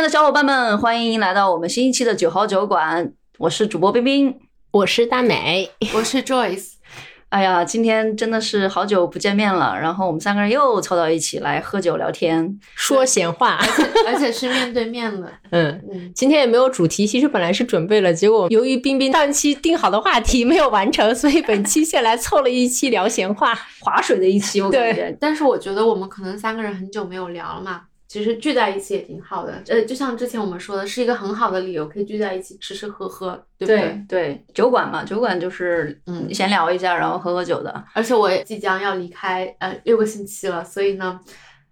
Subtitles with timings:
[0.00, 4.34] 亲爱的小伙伴们，欢迎来到我们新一期的九号酒馆，我是主播冰冰，
[4.70, 6.76] 我是大美，我是 Joyce。
[7.28, 15.30] 哎呀，今天真的是好久不见面了，然后我们三个人又凑到一起来喝酒聊天，说闲话， 而且而且是面对面的。
[15.50, 25.14] 嗯嗯，今天也没有主题，其实本来是准备了，结果由于冰冰上期定好的话题没有完成，所以本期先来凑了一期聊闲话，划水的一期，我感觉。
[25.20, 27.82] 但是我觉得我们可能三个人很久没有聊了嘛。
[28.10, 34.04] 其实聚在一起也挺好的，呃，就像之前我们说的，是一个很好的理由，可以聚在一起吃吃喝喝，对不对？
[34.08, 37.84] 对，酒馆嘛，酒馆就是嗯，闲聊一下，然后喝喝酒的。
[37.94, 41.20] 而且我也即将要离开，呃，六个星期了，所以呢。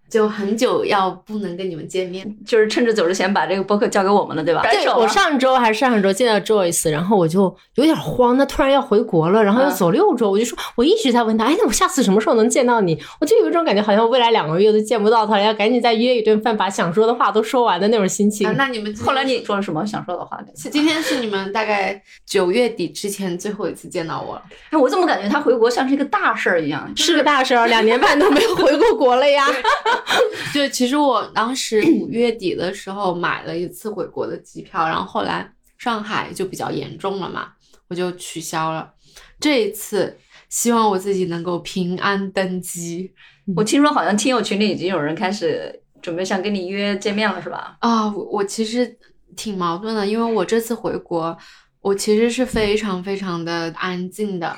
[0.09, 4.61] 就很久要不能跟你们见面，就是趁着走之前把这个播客交给我们了，对吧？
[4.63, 12.99] 对，我上周还是上上周见到 Joyce，然后我就有点慌，他突然要回国了，然后要走六周，我就说我一直在问他，哎，那我下次什么时候能见到你？
[13.21, 18.51] 我就有一种感觉，好像未来两个月都见不到他了，要赶紧再约一顿饭，把想说的话都说完的那种心情。
[18.57, 20.39] 那你们后来你说了什么想说的话？
[20.55, 24.41] 今天是你们大概九月底之前最后一次见到我了。
[24.71, 26.91] 哎，我怎么感觉他回国像是一个大事儿一样？
[26.95, 29.45] 是个大事儿，两年半都没有回过国了呀。
[30.53, 30.67] 就。
[30.69, 37.49] 其实我当时五月底的时候买了一次回国的机票，然后后来上海就比较严重了嘛，
[37.87, 38.93] 我就取消了。
[39.39, 43.11] 这一次希望我自己能够平安登机。
[43.55, 47.77] 我听说好像听友群里已经有人开始准备想跟你约见面了，是吧？
[47.79, 48.97] 啊，我我其实
[49.35, 51.35] 挺矛盾的，因为我这次回国，
[51.81, 54.55] 我其实是非常非常的安静的。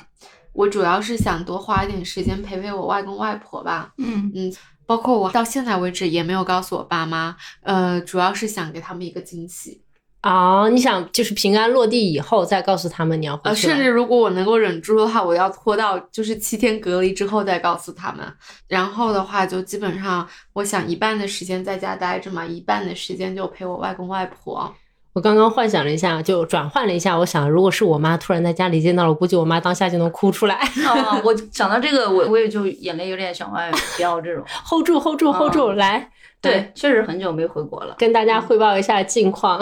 [0.54, 3.94] 我主要是想多花一点时间陪陪我外公外婆吧。
[3.98, 4.54] 嗯嗯。
[4.92, 9.82] 包括我到现在为止也没有告诉我爸妈，呃，主要是想给他们一个惊喜
[10.20, 10.68] 啊。
[10.68, 18.30] 你想就是平安落地以后再告诉他们你要回去，甚至如果我能够忍住的话，我要拖到就是七天隔离之后再告诉他们。
[18.68, 24.76] 然后的话就基本上，我想一半的时间在家待着嘛，一半的时间就陪我外公外婆。
[25.14, 27.18] 我刚刚幻想了一下，就转换了一下。
[27.18, 30.56] 我想，如果是我妈突然在家里见到了，估计我妈当下就能哭出来。
[30.56, 34.22] 啊， 我想到这个，我我也就眼泪有点想往外飙。
[34.22, 36.10] 这种 hold 住，hold 住，hold 住，来。
[36.42, 39.60] 对，确实很久没回国了，跟大家汇报一下近况。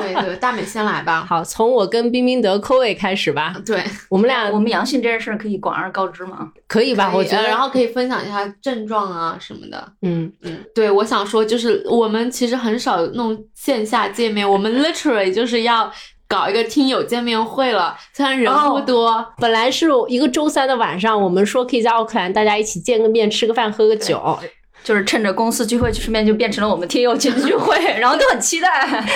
[0.00, 1.26] 对对， 大美先来吧。
[1.28, 3.54] 好，从我跟冰冰得 COVID 开始吧。
[3.66, 6.52] 对我们俩，我们阳性这件事可以广而告之吗？
[6.68, 7.10] 可以吧？
[7.12, 9.92] 我觉得，然后可以分享一下症状啊什么的。
[10.02, 15.90] 嗯嗯，对，我想说，就是我们其实很少弄线下见面，我们 literally 就是要
[16.28, 17.96] 搞一个听友见面会了。
[18.14, 24.38] 虽然人不多，本来是一个周三的晚上，我们说可以在奥克兰大家一起见个面，吃个饭，喝个酒。
[24.82, 28.68] 就是趁着公司聚会，顺便就变成了我们听友群聚会，然后都很期待，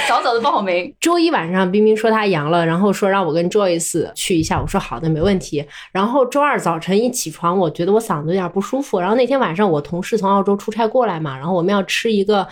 [0.09, 0.95] 早早的报名。
[1.01, 5.65] 周一晚上，冰冰说她阳了，然后说让我跟 Joyce 去一下，我说好的，没问题。
[5.93, 9.01] 然后周二早晨一起床，我觉得我嗓子有点不舒服。
[9.01, 12.47] 然后那天晚上，我同事从澳洲出差过来嘛，然后我们要吃一个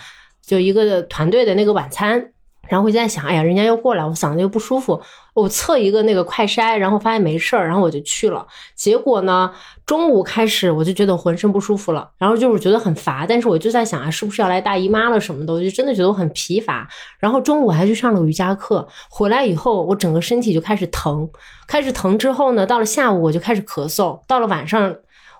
[0.45, 2.31] 就一个团队的那个晚餐。
[2.69, 4.99] 然后我就在想，哎呀，人家又过来，我嗓子又不舒服，
[5.33, 8.47] 我测一个那个快筛，然后发现没事儿，然后我就去了。
[8.73, 9.51] 结果呢，
[9.85, 15.53] 中午开始我就觉得浑身不舒服了，然后就是觉得很乏，但是我就在想啊，是不是要来大姨妈了什么的？
[15.53, 16.87] 我就真的觉得我很疲乏。
[17.19, 21.29] 然后中午还去上了瑜伽课，回来以后我整个身体就开始疼，
[21.67, 24.95] 开始疼之后呢，到了下午我就开始咳嗽，到了晚上。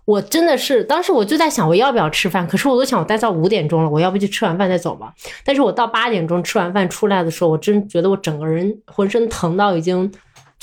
[0.06, 2.48] 我真的是，当时我就在想，我要不要吃饭？
[2.48, 5.14] 可是我都想，我待到五点钟了，我要不就吃完饭再走吧？
[5.46, 10.12] 但是我到八点钟吃完饭出来的时候，我真觉得我整个人浑身疼到已经。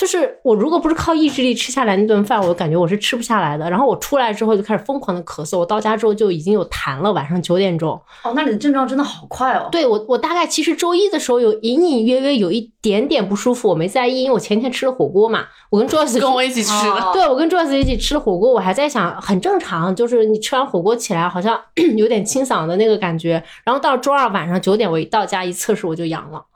[0.01, 3.69] 就是我如果不是靠意志力吃下来那顿饭，我感觉我是吃不下来的。
[3.69, 7.13] 然后我出来之后就开始疯狂的咳嗽，我到家之后就已经有痰了。
[7.13, 9.69] 晚上九点钟，哦，那你的症状真的好快哦。
[9.71, 15.45] 对我，我大概其实周一的时候有隐隐约约有一点点不舒服，我没在意，因为我前天吃了火锅嘛。
[15.69, 21.61] 我跟 Joyce 跟我一起吃的，对我跟 Joyce 一起吃了火锅，我还在想很正常，就是你吃完火锅起来好像
[21.99, 23.45] 有点清嗓的那个感觉。
[23.65, 26.47] 然后到周二晚上九点，我一到家一测试我就阳了。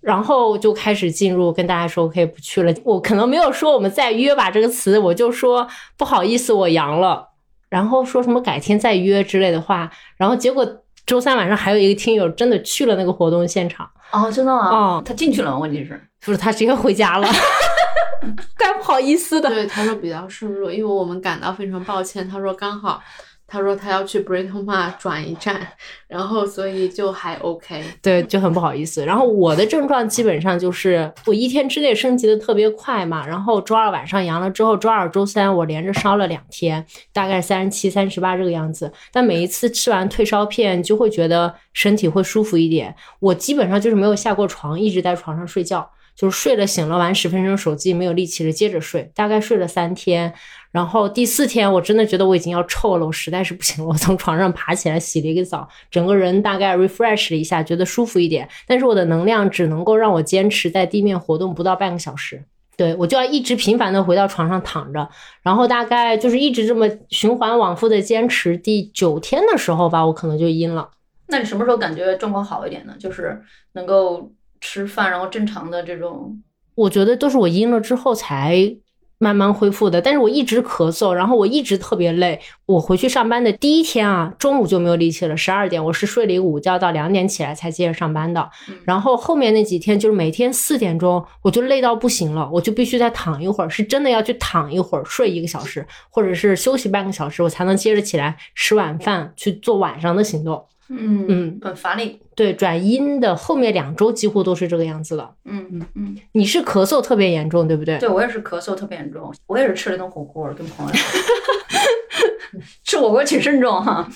[0.00, 5.66] 然后就开始进入跟大家说可以不去了，我可能没有说我们再约吧这个词，我就说
[5.96, 7.28] 不好意思我阳了，
[7.68, 10.66] 然后说什么改天再约之类的话，然后结果
[11.04, 14.68] 周三晚上还有一个听友真的去了那个活动现场哦，真的吗？
[14.70, 15.58] 哦，他进去了吗？
[15.58, 17.28] 问题是，不是他直接回家了
[18.58, 19.48] 怪不好意思的。
[19.48, 23.02] 对，他说比较顺路，因为我们感到非常抱歉，他说刚好。
[23.50, 25.66] 他说他要去 Britoma 转一站，
[26.06, 29.06] 然后所以就还 OK，对，就很不好意思。
[29.06, 36.84] 然后我的症状基本上就是我一天之内升级的特别快嘛，然后周二晚上阳了之后，周二、周三我连着烧了两天，
[37.14, 38.92] 大概三十七、三十八这个样子。
[39.10, 42.94] 但每一次吃完退烧片就会觉得身体会舒服一点。
[43.18, 45.90] 我基本上就是没有下过床，一直在床上睡觉。
[46.18, 50.34] 就是睡了醒了玩十分钟手机没有力气了，接着睡，大概睡了三天。
[50.72, 58.48] 然后第四天我真的觉得我已经要臭了，我实在是不行了，我从床上爬起来洗了一个澡，整个人大概 refresh 了一下，觉得舒服一点。
[58.66, 62.42] 但是我的能量只能够让我坚持在地面活动不到半个小时。
[62.76, 65.08] 对我就要一直频繁的回到床上躺着，
[65.42, 70.90] 然后大概就是一直这么循环往复的坚持，第九天的时候吧，我可能就阴了。
[71.28, 72.94] 那你什么时候感觉状况好一点呢？
[72.98, 73.40] 就是
[73.72, 76.40] 能够吃饭，然后正常的这种。
[76.74, 78.76] 我觉得都是我阴了之后才。
[79.20, 82.40] 慢慢恢复的，但是我一直咳嗽，然后我一直特别累。
[82.66, 85.36] 我回去上班的第一天啊，中午就没有力气了。
[85.36, 88.48] 十二点我是睡了一个午觉，到两点起来才接着上班的。
[88.84, 100.64] 然后后面那几天就是每天四点钟我就累到不行了，我就必须再躺一会儿，是真的要去躺一会儿，睡一个小时，或者是休息半个小时，我才能接着起来吃晚饭去做晚上的行动。
[100.90, 102.20] 嗯嗯，很乏力。
[102.34, 105.34] 对，转阴的后面两周几乎都是这个样子了。
[105.44, 107.98] 嗯嗯嗯，你是咳嗽特别严重，对不对？
[107.98, 110.92] 对我也是咳嗽特别严重，我也是吃了一顿火锅，跟朋友
[112.84, 114.08] 吃火锅挺慎重哈。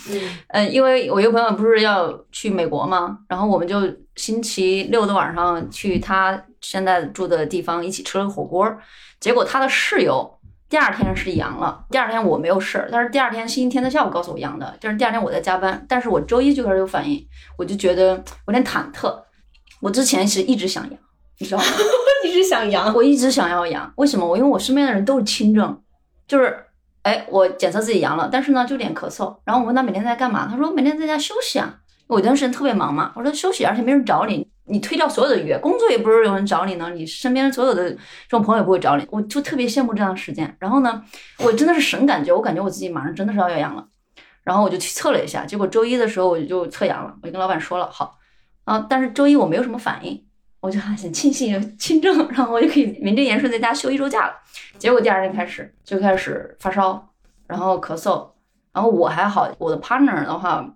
[0.48, 3.80] 嗯，因为我一个朋友不是要去美国嘛，然后我们就
[4.16, 8.74] 星期六的晚上去他现在住的地方一起吃了个火锅，
[9.20, 10.38] 结果他的室友。
[10.72, 17.22] 第二天是阳了，第二天我没有事儿，但是第二天星期天的下午告诉我阳的，就是第二天我在加班，但是我周一就开始有反应，
[17.58, 19.14] 我就觉得有点忐忑。
[19.82, 20.98] 我之前是一直想阳，
[21.38, 21.64] 你知道吗？
[22.24, 24.26] 一直想阳，我一直想要阳，为什么？
[24.26, 25.78] 我因为我身边的人都是轻症，
[26.26, 26.64] 就是
[27.02, 31.80] 哎，我检测自己阳了，但是呢就有点咳嗽，然后我问他每天在干嘛，他说每天在家休息啊。
[32.06, 37.99] 我一段时间特别忙嘛，我说休息，而且没人找你，你推掉所有的约，工作也不是有人找你呢，你身边所有的这
[38.29, 40.56] 种朋友也不会找你，我就特别羡慕这样的时间。
[40.61, 41.03] 然后呢，
[41.38, 43.87] 我真的是神感觉，我感觉我自己马上真的是要要阳了。
[44.44, 48.19] 然后我就去测了一下，结果周一的时候我就测阳了，我就跟老板说了，好
[48.64, 50.25] 啊，但是周一我没有什么反应，
[50.61, 54.35] 我就很庆幸轻症，然后我就可以名正言顺在家休一周假了。
[54.79, 57.08] 结果第二天开始就开始发烧，
[57.47, 58.31] 然后咳嗽，
[58.73, 60.75] 然后我还好，我的 partner 的话。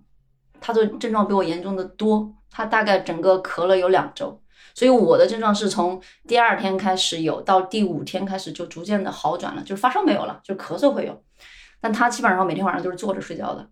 [0.59, 4.41] 他的症状比我严重的多，他大概整个咳了有两周，
[4.75, 11.23] 所以我的症状是从第二天开始有，到第五天开始就逐渐的好转了，就是发烧没有了，就咳嗽会有，
[11.82, 13.69] 但他基本上每天晚上都是坐着睡觉的。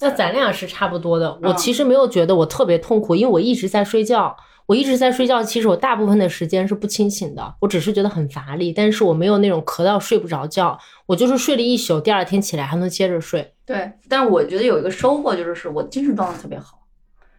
[0.00, 4.36] 那咱俩是差不多的，我其实没有觉得我特别痛苦，因为我一直在睡觉。
[4.66, 13.54] 我一直在睡觉，其实我大部分的时间是不清醒的，我只是觉得很乏力，但是我没有那种咳到睡不着觉，我就是睡了一宿，第二天起来还能接着睡。
[13.64, 16.77] 对，但是我觉得有一个收获就是，是我精神状态特别好，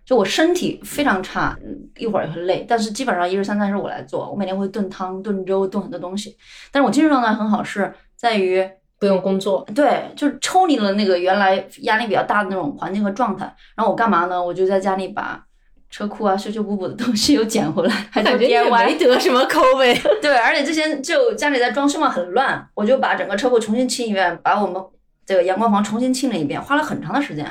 [0.10, 1.56] 就我身体非常差，
[1.96, 6.36] 一会儿也会累，但是基本上一日三餐是我来做，我每天会炖汤、炖粥、炖很多东西，
[6.72, 8.68] 但是我精神状态很好，是在于
[8.98, 13.46] 不用工作，对，就是抽离了那个原来压力比较大的那种环境和状态，
[13.76, 14.44] 然后我干嘛呢？
[14.44, 15.46] 我就在家里把。
[15.92, 20.00] 车库啊，修修补补的东西又捡回来，还做 DIY，没得什么口碑。
[20.22, 24.80] 对，而且之前就家里在装修嘛，很乱，我就把整个车库重新清一遍，把我们
[25.26, 27.44] 这个阳光房重新清了一遍，花了很长的时间。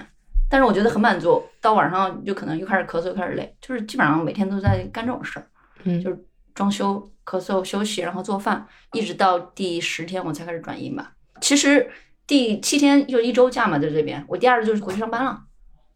[0.48, 1.42] 但是我觉得很满足。
[1.60, 5.46] 到晚上就可能又开始咳嗽，又开始累，就是基本上每天都在干这种事儿。
[5.84, 6.24] 嗯，就是
[6.54, 11.12] 装修、咳嗽、休息，然后做饭，一直到第十天我才开始转阴吧。
[11.40, 11.90] 其实
[12.26, 15.40] 第七天就一周假嘛，在这边，我第二周就是回去上班了。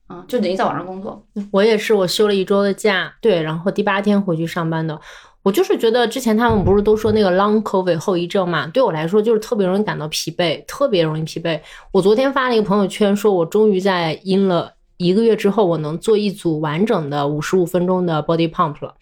[0.08, 5.00] 嗯就等于在网上工作，我也是，我休了一周的假，对，然后第八天回去上班的。
[5.43, 11.61] 我就是觉得之前他们不是都说那个 long covid 后遗症嘛，对我来说就是特别容易感到疲惫，特别容易疲惫。
[11.91, 18.94] 我昨天发了一个朋友圈，说我终于在阴了一个月之后，我能做一组完整的五十五分钟的 body pump 了。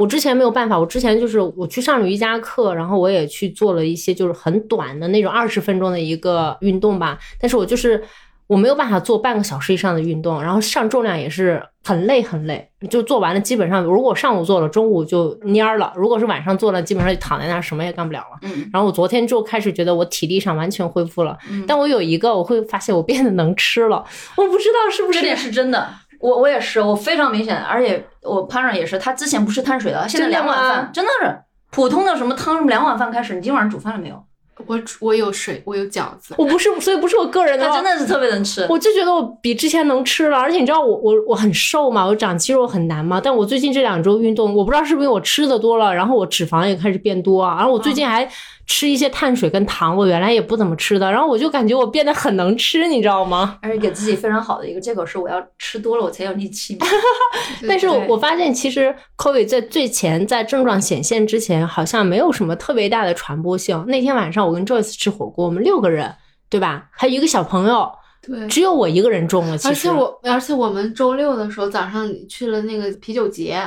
[0.00, 8.02] 我之前没有办法，我之前就是我去上了瑜伽课，然后我也去做了一些就是很短的那种二十分钟的一个运动吧，但是我就是。
[8.46, 18.38] 我没有办法做半个小时以上的运动，然后上重量也是很累很累，就做完了基本上，如果上午做了，中午就蔫儿了；如果是晚上做了，基本上就躺在那儿什么也干不了了。
[18.42, 18.68] 嗯。
[18.72, 24.04] 然后我昨天就开始觉得我体力上完全恢复了，但我有一个我会发现我变得能吃了，
[24.36, 25.88] 我不知道是不是这点是真的。
[26.20, 31.38] 我我也是，我非常明显，而且我潘上也是，他之前不吃碳水的，现在两碗饭真的是
[31.70, 34.24] 普通的什么汤什么两碗饭开始，你今晚上煮饭了没有？
[34.66, 48.28] 我我有水，我有饺子，我不是，所以不是我个人的，他真的是特别能吃，我就觉得我比之前能吃了，而且你知道我我我很瘦嘛，我长肌肉很难嘛，但我最近这两周运动，我不知道是不是我吃的多了，然后我脂肪也开始变多啊，然后我最近还。
[48.66, 53.58] 吃一些碳水跟糖，我原来也不怎么吃的，然后我就感觉我变得很能吃，你知道吗？
[53.60, 56.78] 而且给自己非常好的一个借口是，我要吃多了我才有力气。
[57.68, 63.84] 但是我发现其实 COVID 在最前在症状显现之前，好像没有什么特别大的传播性。
[63.86, 66.14] 那天晚上我跟 Joyce 吃火锅，我们六个人，
[66.48, 66.88] 对吧？
[66.90, 67.90] 还有一个小朋友，
[68.22, 69.58] 对，只有我一个人中了。
[69.64, 73.60] 而且我，而且我们周六的时候早上去了那个啤酒节。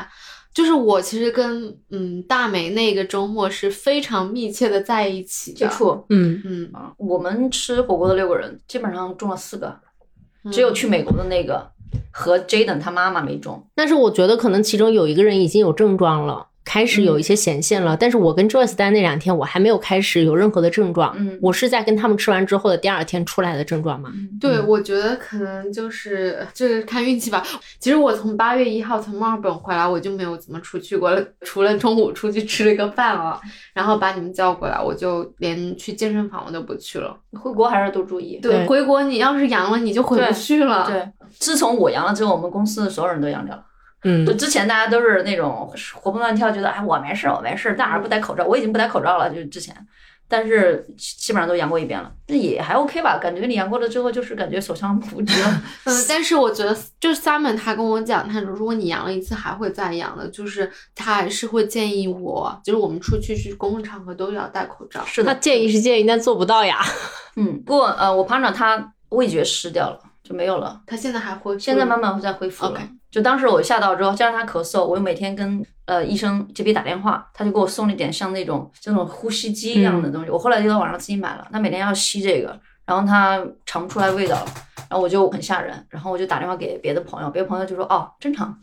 [0.57, 9.77] 就是我其实跟嗯大美那个周末是非常密切的在一起的接触嗯，嗯，啊，我们吃火锅的六个人基本上中了四个，
[10.51, 11.69] 只有去美国的那个
[12.09, 13.63] 和 Jaden 他妈妈没中。
[13.75, 16.47] 但是我觉得可能其中有一个人已经有症状了。
[16.67, 21.15] 开始有一些显现了，但是我跟 Joyce 待那两天，我还没有开始有任何的症状。
[21.17, 24.11] 嗯我是在跟他们吃完之后的第二天出来的症状嘛。
[24.41, 27.41] 对，我觉得可能就是就是看运气吧。
[27.79, 33.39] 其实我从八月一号从墨尔本回来，我就没有怎么出去过了，除了中午出去吃了个饭啊，
[33.73, 37.17] 然后把你们叫过来，我就连去健身房我都不去了。
[37.31, 38.39] 回国还是多注意。
[38.41, 40.85] 对回国你要是阳了，你就回不去了。
[40.85, 43.63] 对，自从我阳了之后，我们公司所有人都阳掉了。
[44.07, 49.75] 嗯就之前大家都是那种活蹦乱跳，觉得哎我没事我没事，大耳不戴口罩，我已经不戴口罩了，就是之前，
[50.27, 53.17] 但是基本上都阳过一遍了，那也还 OK 吧？
[53.17, 55.61] 感觉你阳过了之后，就是感觉所向无敌了。
[55.85, 65.03] 嗯，但是我觉得就是 Simon 他跟我讲，他说如果你阳了一次还会再阳的，就是他还是会建议我，就是我们出去去公共场合都要戴口罩。
[65.05, 66.79] 是的，他建议是建议，但做不到呀。
[67.35, 70.81] 嗯，不过呃，我班长他味觉失掉了，就没有了。
[70.85, 72.81] 他现在还恢复，现在慢慢会在恢复了。
[73.09, 80.29] 就当时我吓到之后，加上他咳嗽，我又每天跟呃医生这边打电话，他就给我送了一点像那种这种呼吸机一样的东西。
[80.29, 84.45] 我后来就在网上自己买了，他每天要吸这个，然后他尝不出来味道了，
[84.89, 88.55] 然后我就很吓人，然后我就打电话给别的朋友，别的朋友就说哦正常，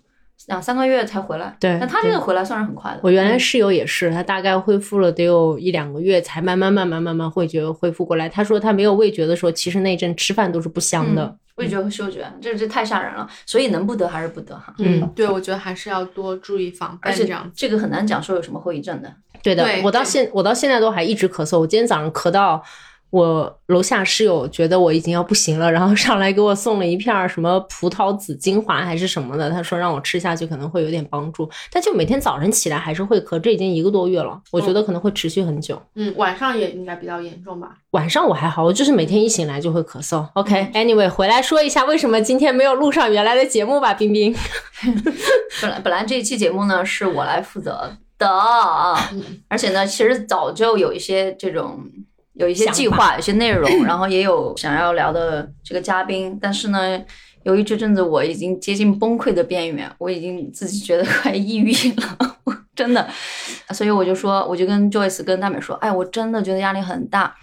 [0.49, 1.57] 两三个月才回来。
[1.59, 3.01] 对但他这个回来算是很快的。
[3.03, 8.29] 我原来室友也是，他大概恢复了得有一两个月，才慢慢慢慢慢慢会觉恢复过来。
[8.29, 11.25] 他说他没有味觉的时候，其实那阵吃饭都是不香的。
[11.25, 14.75] 嗯味觉和嗅觉，这这太吓人了，所以能不得还是不得哈。
[14.79, 17.51] 嗯，对，我觉得还是要多注意防而且这样。
[17.55, 19.13] 这个很难讲说有什么后遗症的。
[19.43, 21.61] 对的，我到现我到现在都还一直咳嗽。
[21.61, 22.63] 我今天早上咳到
[23.15, 35.81] 我楼下室友觉得我已经要不行了， 然后上来给我送了一片儿什么葡萄籽精华还是什么的，他说让我吃下去可能会有点帮助，但就每天早晨起来还是会咳，这已经一个多月了，我觉得可能会持续很久。
[35.95, 37.77] 嗯，晚上也应该比较严重吧？
[37.93, 40.27] 晚上我还好，我就是每天一醒来就会咳嗽。
[40.35, 44.35] OK，Anyway，、回来说一下为什么今天没有录上原来的节目吧，冰冰。
[45.63, 48.29] 本来本来这一期节目呢是我来负责的，
[49.47, 51.79] 而且呢，其实早就有一些这种
[52.35, 57.01] 有一些计划，有些内容， 然后也有想要聊的这个嘉宾，但是呢，
[57.45, 63.09] 由于这阵子我已经接近崩溃的边缘，我已经自己觉得快抑郁了，我 真的，
[63.71, 67.35] 所以我就说，我就跟 Joyce 跟大美说，哎，我真的觉得压力很大。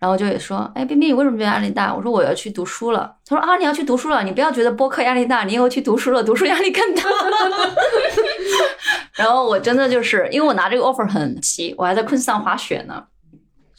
[0.00, 1.94] 然后就也说，哎，冰冰，你为什么觉得压力大？
[1.94, 3.14] 我说我要去读书了。
[3.26, 7.02] 他说啊，你要去读书了，你不要觉得播客压力大，你以后去读书了，读书压力更大。
[9.16, 13.04] 然后我真的就是，因为我拿这个 offer 很急，我还在昆士兰滑雪呢。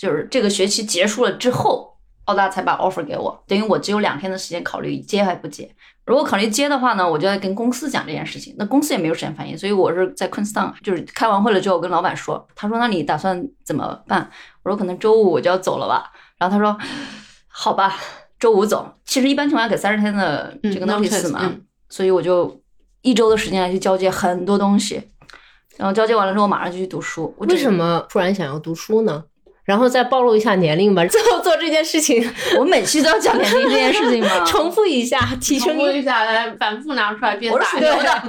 [0.01, 5.70] 就是这个学期结束了之后，澳大才把 offer 给我，等于我只有两天的时间考虑接还不接。
[6.08, 14.27] 如果考虑接的话呢，我就要跟公司讲这件事情，那公司也没有时间反应，所以我是在昆士兰，就是开完会了之后跟老板说，他说那你打算怎么办？
[14.63, 16.12] 我说可能周五我就要走了吧。
[16.39, 16.75] 然后他说
[17.48, 17.96] 好吧，
[18.39, 18.91] 周五走。
[19.05, 22.60] 其实一般情况下给三十天的这个嗯 notice notice，嘛，嗯所以我就
[23.03, 25.00] 一周的时间来去交接很多东西，
[25.77, 27.31] 然后交接完了之后马上就去读书。
[27.38, 27.72] 我为什？
[27.72, 29.24] 么突然想要读书呢？
[29.71, 34.27] 然后再暴露一下年龄吧， 最后做这件事情，我每期都要讲年龄这件事情吗？
[34.43, 38.21] 重复一下，提升一下来，反复拿出来鞭我打是 属牛的，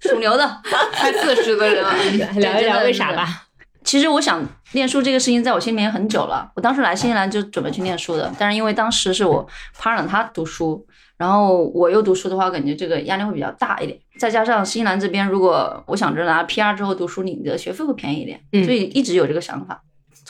[0.00, 0.60] 属牛的。
[1.00, 1.94] 快四十的人了。
[2.34, 3.46] 聊一聊为啥吧。
[3.82, 6.52] 其实我想念书这个事情在我心里面很久了。
[6.54, 9.48] 我当时来新西兰就准备去念书的，但是因为当时是我
[9.80, 10.86] partner 他读书，
[11.16, 13.98] 然后我又读书的话，我感觉这个压力会比较大一点。
[14.18, 19.80] 再加上新西兰这边，如果我想着拿 PR 之后读书，你的学费会便宜一点，嗯所以一直有这个想法。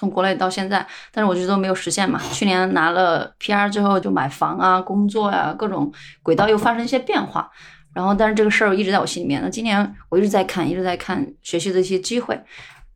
[0.00, 2.19] 从国内到现在，但是我觉得都没有实现嘛。
[2.33, 5.92] 去年拿了 PR 之后，就买房啊、工作呀、各种
[6.23, 7.50] 轨道又发生一些变化。
[7.92, 9.42] 然后，但是这个事儿一直在我心里面。
[9.42, 12.40] 那今年我一直在看，一直在看学习的一些机会。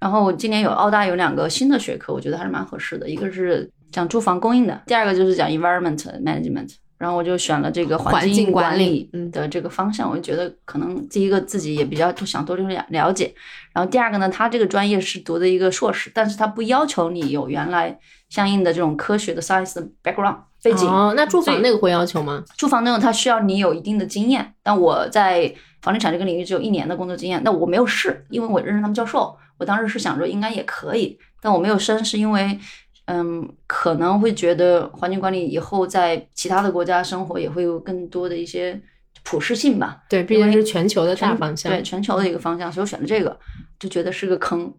[0.00, 3.06] 然后今年有澳大有两个新的学科，我觉得还是蛮合适的。
[3.06, 6.74] 一个是讲住房供应的，第二个就是讲 environment management。
[6.96, 13.34] 然后我就选了这个环境境管理管理的这个方向，我就觉得可能第一个自己也比较想多了了解，
[13.74, 17.98] 然后第二个呢，他这个专业是读的一个硕士，但是他不要求你有原来
[18.30, 22.42] 相应的这种科学的 science 的 background 背景，哦，那住房那个会要求吗？
[22.56, 24.54] 住房那种，他需要你有一定的经验。
[24.62, 25.52] 但我在
[25.82, 29.36] 房地产这个领域只有一年的工作经验，那我没有试，因为我认识他们教授。
[29.58, 32.58] 我当时是想着应该也可以，但我没有升，是因为，
[33.04, 38.80] 嗯，可能会觉得环境管理以后在其他的国家生活也会有更多的一些
[39.24, 39.98] 普适性吧。
[40.08, 41.72] 对，毕竟是全球的大方向。
[41.72, 43.36] 对全球的一个方向，所以我选了这个，
[43.80, 44.72] 就觉得是个坑，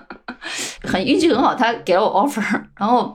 [0.82, 2.40] 很运气很好，他给了我 offer，
[2.78, 3.14] 然后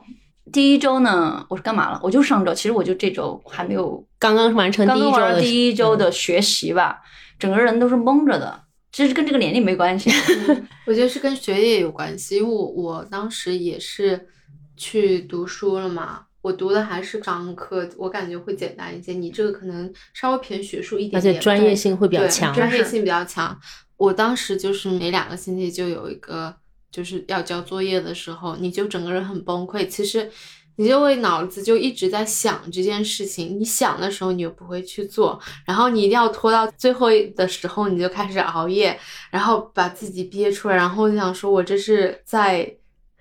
[0.52, 2.00] 第一周呢，我是干嘛了？
[2.02, 7.00] 我就上周，其实我就这周还没有刚刚完成第刚刚玩了一周的第一周的学习吧，
[7.38, 8.62] 整个人都是懵着的。
[8.92, 10.10] 其实跟这个年龄没关系。
[10.86, 14.28] 我觉得是跟学业有关系，因为我我当时也是
[14.76, 19.12] 去读书了嘛，我读的还是商科，我感觉会简单一些。
[19.12, 22.54] 你这个可能稍微偏学术一点而，且专业性会比较强。
[22.54, 23.58] 专业性比较强。
[23.96, 26.54] 我当时就是每两个星期就有一个
[26.92, 29.88] 就是要交作业的时候，你就整个人很崩溃。
[29.88, 30.30] 其实
[30.76, 38.96] 你就会脑子就一直在想这件事情，你想的时候你又不会去做，然后你一定要拖到最后的时候你就开始熬夜，
[39.32, 42.72] 然后把自己憋出来，然后就想说我这是在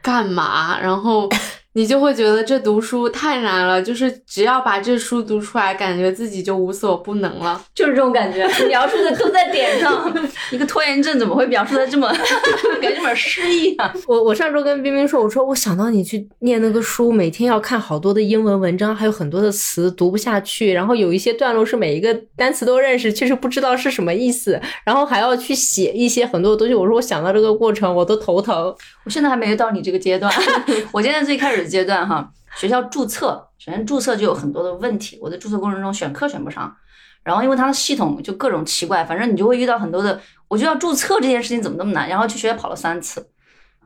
[0.03, 0.79] 干嘛？
[0.79, 1.27] 然后
[1.75, 7.61] 你就会觉得这读书太难了，就是只要把这书读出来，感觉自己就无所不能了。
[7.75, 10.13] 就是这种感觉，描述的都在点上。
[10.51, 12.07] 一个拖延症怎么会描述的这么
[12.81, 13.93] 感觉这么诗意啊？
[14.07, 26.73] 我我上周跟冰冰说，我说我想到你去念那个书，每天要看好多的英文文章，还有很多的词读不下去，然后有一些段落是每一个单词都认识，确实不知道是什么意思，然后还要去写一些很多的东西。
[26.73, 28.73] 我说我想到这个过程我都头疼。
[29.03, 30.33] 我现在还没有到你这个阶段，
[30.91, 36.75] 我现在最开始阶段哈，学校注册，首先注册就有很多的问题，我在注册过程中选课选不上，
[37.23, 43.29] 然后因为它的系统就各种奇怪，反正你就会遇到很多的，我就要注册这件事情怎么那么难，然后去学校跑了三次，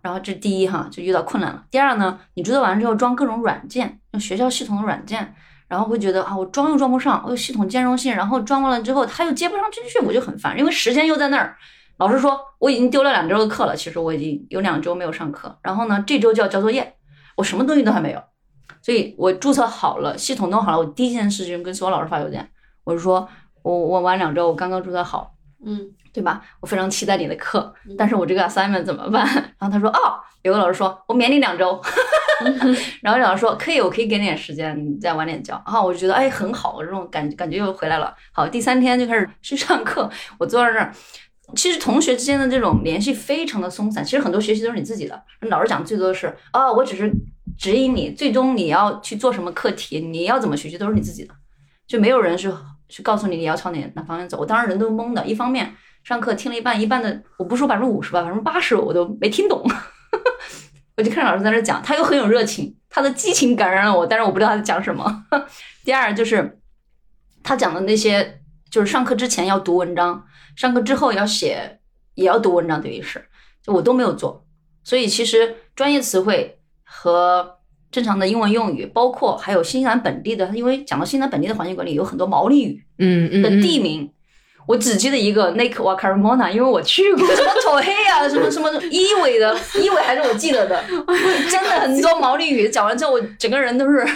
[0.02, 1.64] 然后这第一哈，就遇到困难了。
[1.72, 5.36] 第二呢，你注册完之后装各种软件，用学校系统的软件，
[5.68, 11.56] 然后会觉得啊，我装又装不上，我有系统兼容性，然后装完了之后它又接不上进去，我就很烦，因为时间又在那儿。
[11.98, 16.96] 老师说我已经丢了两周的课了，其实我已经有两周没有上课，然后呢，这周就要交作业，
[17.40, 18.22] 我什么东西都还没有，
[18.82, 22.46] 所以我注册好了，系统弄好了，我第一件事情跟所有老师发邮件，
[22.84, 23.26] 我就说
[23.62, 25.32] 我我晚两周，我刚刚注册好，
[25.66, 26.42] 嗯，对吧？
[26.60, 29.26] 我非常期待你的课， 但是我这个 assignment 怎么办？
[29.58, 31.82] 然后他说哦，有个老师说我免你两周，
[33.02, 35.54] 然后老师说可以，我可以给你点时间，你再晚点交。
[35.66, 38.14] 然后我就觉得哎很好，我这种感感觉又回来了。
[38.34, 40.94] 好，第三天就开始去上课，我坐在那儿。
[41.56, 45.24] 其实同学之间的这种联系非常的松散，其实很多学习都是你自己的。
[45.42, 47.12] 老师讲最多的是啊、我只是
[47.58, 51.34] 指引你，最终你要去做什么课题，你要怎么学习都是你自己的，
[51.88, 52.54] 就没有人是
[52.88, 54.38] 去告诉你你要朝哪哪方向走。
[54.40, 59.64] 我当时人都懵的，一方面上课听了一半，一半的我不说百分之五十吧，百分之八十我都没听懂。
[60.98, 65.26] 我就看老师在那讲，他又很有热情，他的激情感染了我，但是我不知道他在讲什么。
[65.86, 66.60] 第二就是
[67.42, 70.26] 他讲的那些，就是上课之前要读文章，
[70.60, 71.80] 上课之后要写，
[72.16, 73.26] 也要读文章，等于是，
[73.64, 74.46] 就我都没有做。
[74.84, 84.12] 所以其实专业词汇和正常的英文用语，包括还有新西兰本地的，因为讲到新西兰本地的环境管理，有很多毛利语嗯嗯的地名。
[84.70, 90.80] 我只记得一个 Lake Wacaramona，因为我去过，什么丑黑啊，什么什么伊尾的，伊尾还是我记得的，
[91.50, 92.70] 真的很多毛利语。
[92.70, 94.08] 讲完之后，我整个人都是，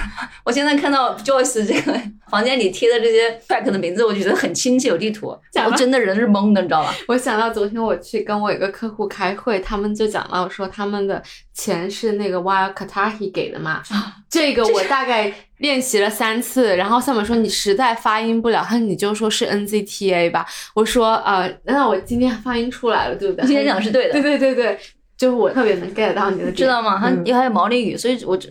[0.45, 5.35] 我现在看到 Joyce 这个房间里贴的这些 track 的名字，我觉得很亲切，有地图，
[5.65, 6.93] 我真的人是懵的，你知道吧？
[7.07, 11.19] 我想到昨天我去跟我一个客户开会，他们就讲到说他们的
[11.55, 13.81] 钱是那个 Wild Katahi 给的嘛，
[14.29, 20.45] 这个我大概练习了三次，然后上面说你实在发音不了，他你就说是 NZTA 吧，
[20.75, 23.47] 我说呃，那我今天发音出来了，对不对？
[23.47, 24.79] 今天讲的是对的 对对对对，
[25.17, 27.01] 就是我特别能 get 到你的，知道吗？
[27.23, 28.49] 因为还有毛利语，所以我这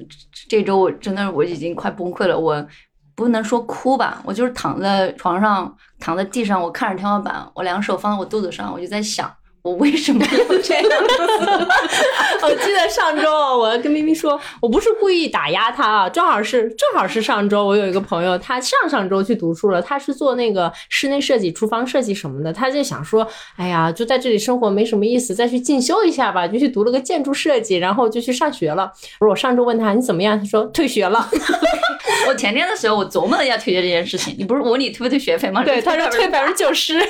[0.48, 2.38] 这周我真的我已经快崩溃了。
[2.38, 2.66] 我
[3.14, 9.30] 不能说哭吧，我就是躺在床上，躺在地上，我看着天花板，我两手放在我肚子上，我就在想，
[9.62, 10.84] 我为什么要这样？
[12.42, 23.24] 我记得上周啊，我跟咪咪说，我不是故意打压他啊，正好是正好是上周，我有一个朋友，他上上周去读书了，他是做那个室内设计、厨房设计什么的，他就想说，
[23.56, 28.90] 哎呀，就在这里生活没什么意思，再去进修一下吧，就去读了个建筑设计，然后就去上学了。
[29.20, 31.30] 我说我上周问他你怎么样，他说退学了，
[32.26, 34.34] 我前天的时候，我琢磨了一下退学这件事情。
[34.36, 35.62] 你不是我问你退不退学费吗？
[35.62, 37.00] 对，他说 退百分之九十。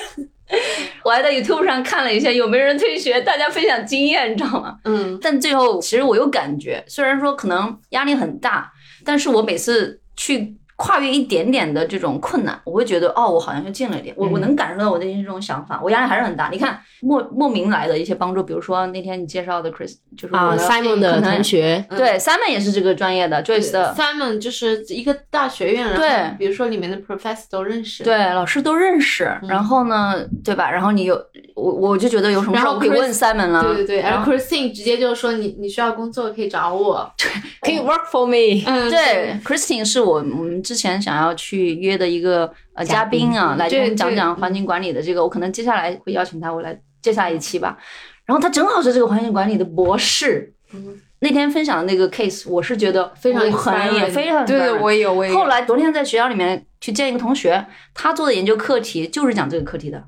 [1.05, 4.77] 我还在 YouTube 上看了一下有没有人退学，大家分享经验，你知道吗？
[4.85, 8.73] 嗯，但最后其实我有感觉，虽然说可能压力很大，
[9.05, 16.49] 但是我每次去跨越一点点的这种困难，我会觉得哦，我好像就进了一点，我我能感受到我内心这种想法，我压力还是很大。
[16.51, 23.95] 你看莫莫名来的一些帮助，比如说那天你介绍的 Chris，就是我啊的，Simon 的同学，对 Simon 也是这个专业的，Joyce 的。
[23.97, 30.69] Simon 就是一个大学院，对比如说里面的 professor 都认识，对，老师都认识，然后呢，对吧？
[30.69, 31.15] 然后你有
[31.55, 33.63] 我，我就觉得有什么事我可以问 Simon 了。
[33.63, 37.09] 对对对，然后然后 Christine 直接就说你你需要工作可以找我，
[37.61, 38.63] 可以 work for me。
[38.67, 47.77] 嗯，对，Christine 是我我们之前想要去约的一个呃嘉嘉宾宾啊，来对跟我们讲讲环境管理的这个，我可能接下来会邀请他，我来接下来一期吧。
[48.25, 55.37] 然后他正好是这个环境管理的博士，嗯那天分享的那个 case，我是觉得非常我很也 inspiring 非常对我也有我也有。
[55.37, 60.03] 后来昨天在学校里面去见一个同学，他做的研究课题就是讲这个课题的，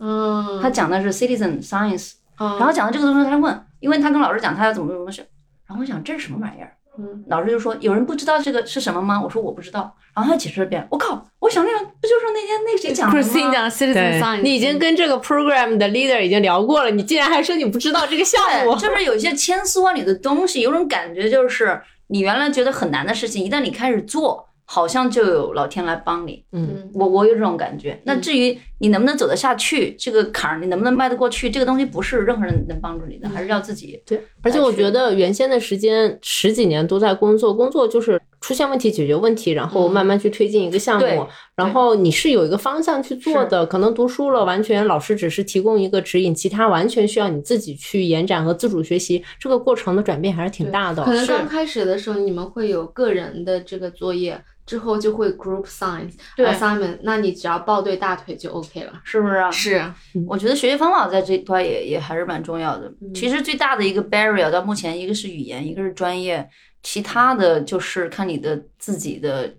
[0.00, 5.26] 嗯，他讲的是 citizen science，嗯，然后讲到这个东西，他问，因为他跟老师讲他要怎么怎么学，
[5.66, 6.76] 然后我想这是什么玩意儿？
[6.98, 9.20] 嗯老师就说有人不知道这个是什么吗？
[9.22, 13.52] 我说我不知道，然后他解释了一遍，我靠，我想那个不就是那天那谁讲的 Christine 吗？
[13.52, 18.76] 讲 citizen science，你已经跟这个 program 的 leader 已经聊过了，你竟然还说你不知道这个项目，？
[18.76, 26.44] 就是有一些千丝万缕的东西，有种感觉就是你原来觉得很难的事情，一旦你开始做，好像就有老天来帮你。
[26.52, 28.00] 嗯，嗯我我有这种感觉。
[28.04, 34.02] 那至于你能不能走得下去，这个坎儿你能不能迈得过去，这个东西不是任何人能帮助你的，还是要自己。
[34.06, 43.66] 对，而且我觉得原先的时间十几年都在工作，工作就是出现问题解决问题，然后慢慢去推进一个项对目，然后你是有一个方向去做的。
[43.66, 49.22] 可能读书了，完全老师只是提供一个指引，其他完全需要你自己去延展和自主学习。
[49.38, 51.04] 这个过程的转变还是挺大的。
[51.04, 54.40] 可能刚开始的时候你们会有个人的这个作业，
[54.70, 59.00] 之后就会 group science 对 assignment，那你只要抱对大腿就 OK 了。
[59.02, 59.50] 是不是啊？
[59.50, 59.92] 是，
[60.28, 62.86] 我觉得学习方法在这一块也也还是蛮重要的。
[63.00, 66.48] 嗯其实最大的一个 barrier 到目前，一个是语言，一个是专业，
[66.84, 69.52] 其他的就是看你的自己的，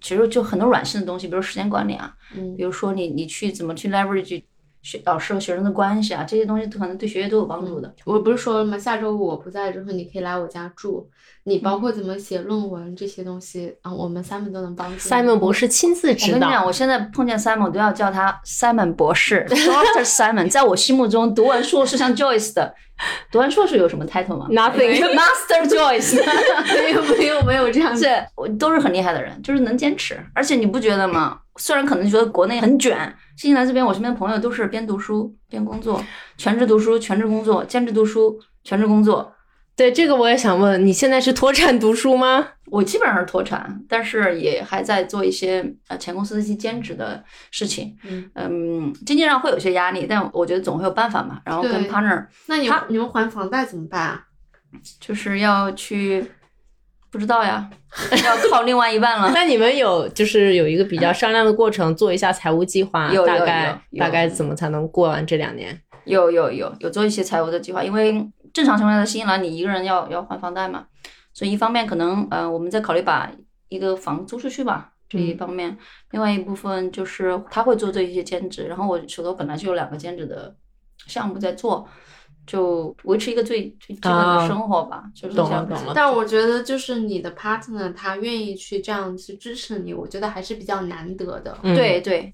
[0.00, 4.42] 其实就很多软性的东西，比如时间管理啊，嗯比如说你你去怎么去 leverage
[4.86, 7.92] 学老师和学生的关系啊，这些东西都可能对学业都有帮助的。
[8.04, 8.78] 我不是说了吗？
[8.78, 11.10] 下周五我不在之后，你可以来我家住。
[11.42, 15.00] 你嗯包括怎么写论文这些东西啊，我们 Simon 都能帮助你。
[15.00, 16.36] Simon 博士亲自我指导。
[16.36, 20.48] 我跟你讲，我现在碰见 Simon 都要叫他 Simon 博士， Doctor Simon。
[20.48, 22.72] 在我心目中，读完硕士像 Joyce 的，
[23.32, 26.16] 读完硕士有什么 title 吗 Nothing Master Joyce。
[26.74, 28.08] 没有没有没有这样子。
[28.36, 30.16] 我都是很厉害的人，就是能坚持。
[30.32, 31.40] 而且你不觉得吗？
[31.58, 36.02] 虽然可能觉得国内很卷，新西兰这边我身边朋友都是边读书边工作，
[36.36, 39.32] 全职读书、全职工作，兼职读书、全职工作。
[39.76, 42.48] 对这个我也想问，你现在是脱产读书吗？
[42.70, 47.94] 我基本上是脱产，但是也还在做一些呃前公司的一些兼职的事情。
[48.02, 51.42] 嗯嗯，经济上会有些压力，但我觉得总会有办法嘛。
[51.44, 54.24] 然后跟对 partner 那你他你们还房贷怎么办啊？
[54.98, 56.26] 就是要去，
[57.16, 57.68] 不知道呀，
[58.24, 59.30] 要靠另外一半了。
[59.34, 65.80] 那你们有就是有一个比较商量的过程，做一下财务计划，大概大概怎么才能过完这两年？
[66.04, 68.12] 有有有有做一些财务的计划，因为
[68.52, 70.84] 正常情况下在新西兰你一个人要要还房贷嘛，
[71.32, 73.30] 所以一方面可能呃我们在考虑把
[73.68, 74.92] 一个房租出去吧。
[75.08, 75.78] 这一方面，
[76.10, 80.52] 另外一部分就是他会做这一些兼职，然后我手头本来就有两个兼职的
[81.06, 81.88] 项目在做，
[82.46, 91.58] 就维持一个最最基本啊的生活吧，就是这样但我觉得就是你的 partner 他愿意去这样去支持你，我觉得还是比较难得的。
[91.62, 92.32] 嗯对对，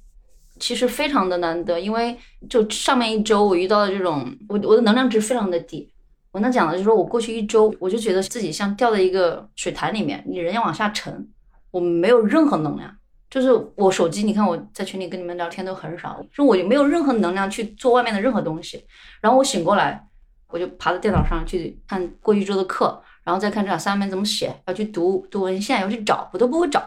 [0.59, 2.16] 其实非常的难得，因为
[2.51, 5.90] 就上面一周我遇到的这种，我我的能量值非常的低。
[6.31, 11.29] 我能讲的就是说我过去一周，我就觉得自己像掉在一个水潭里面，你人要往下沉，
[11.70, 12.90] 我没有任何能量。
[13.33, 18.85] 就是我手机，你看我在群里跟你们聊天都很少，就我就没有任何能量去做外面的任何东西。
[19.23, 20.07] 然后我醒过来，
[20.49, 26.83] 我就爬到电脑上去看过一周的课，然后再看这下面怎么写，要去读读文献，要去找，我都不会找。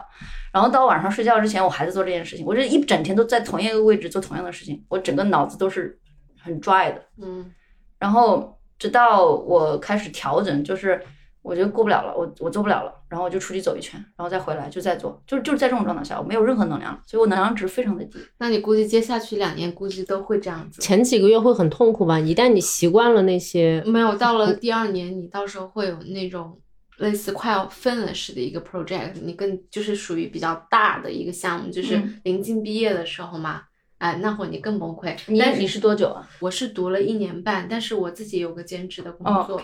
[0.54, 2.46] 然后到晚上睡觉之前，我还在做这件事情。
[2.46, 6.00] 我这一整天都在同一个位置做同样的事情，我整个脑子都是
[6.40, 7.02] 很 dry 的。
[7.24, 7.52] 嗯
[7.98, 11.02] 然后直到我开始调整，就是
[11.46, 18.18] 我觉得过不了了，我我做不了了，然后我就出去走一圈，然后再回来就再做，就是就是在这种状态下，我没有任何能量了，所以我能量值非常的低。
[18.40, 20.82] 那你估计接下去两年估计都会这样子。
[20.82, 22.20] 前几个月会很痛苦吧？
[22.20, 26.60] 一旦你习惯了那些，没有，到了第二年，你到时候会有那种
[26.98, 33.62] 类似快要 finish 的一个 project，你更就是属于比较大的一个项目，就是嗯临近毕业的时候嘛。
[34.06, 35.16] 哎，那会儿你更崩溃。
[35.26, 36.22] 你但你是多久啊？
[36.40, 39.60] 我是读了一年半，但是我自己有个兼职的工哦作。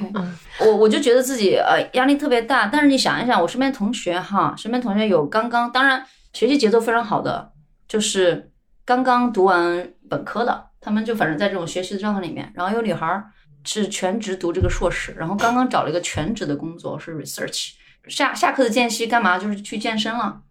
[0.61, 7.51] 我我就觉得自己呃压力特别大，但是你想一想，我身边同学哈，身边同学有刚刚，当然学习节奏非常好的，
[7.87, 8.51] 就是
[8.83, 13.25] 刚刚读完本科的，他们就反正在这种学习的状态里面，然后有女孩儿
[13.63, 17.73] 是全职读这个硕士，然后刚刚找了一个全职的工作是 research，
[18.07, 19.37] 下下课的间隙干嘛？
[19.37, 20.41] 就是去健身了。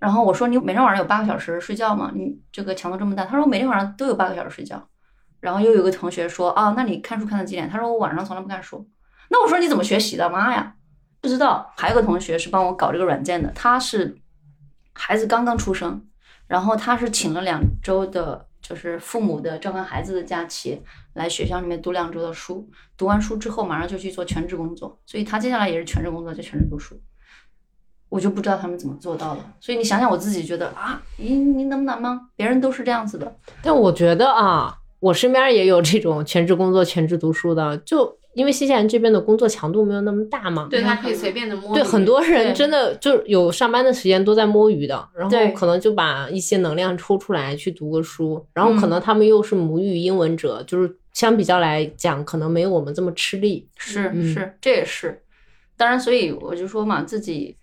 [0.00, 2.10] 然后我说你每天晚上有八个小时睡觉吗？
[2.12, 3.24] 你这个强度这么大？
[3.24, 4.84] 他说我每天晚上都有八个小时睡觉。
[5.40, 7.68] 然后又有个同学说啊，那你看书看到几点？
[7.70, 8.86] 他说我晚上从来不看书。
[9.30, 10.28] 那我说你怎么学习的？
[10.28, 10.74] 妈呀，
[11.20, 11.72] 不知道。
[11.76, 14.16] 还有个同学是帮我搞这个软件的，他是
[14.92, 16.06] 孩子刚刚出生，
[16.46, 20.82] 然后他是请了两周的，就是父母的照看孩子的假期，
[21.14, 27.00] 来学校里面读两周的书，读完书之后马上就去做全职工作，所以他接下来也是全职工作，就全职读书。
[28.10, 32.28] 我就不知道他们怎么做到的，所以你想想，我自己觉得啊，你你能不难吗？
[32.36, 41.74] 别人都是这样子的，但我觉得啊，我身边也有这种全职工作、全职读书的，就因为新西兰这边的工作强度没有那么大嘛，对他可以随便的摸鱼。
[41.74, 53.68] 对，很多人真的就有上班的时间都在摸鱼的，然后可能就把一些能量抽出来去读个书，然后可嗯能他们又是母语英文者，就是相比较来讲，可能没有我们这么吃力。
[53.76, 55.22] 是嗯是，这也是。
[55.76, 57.56] 当然，所以我就说嘛，自己，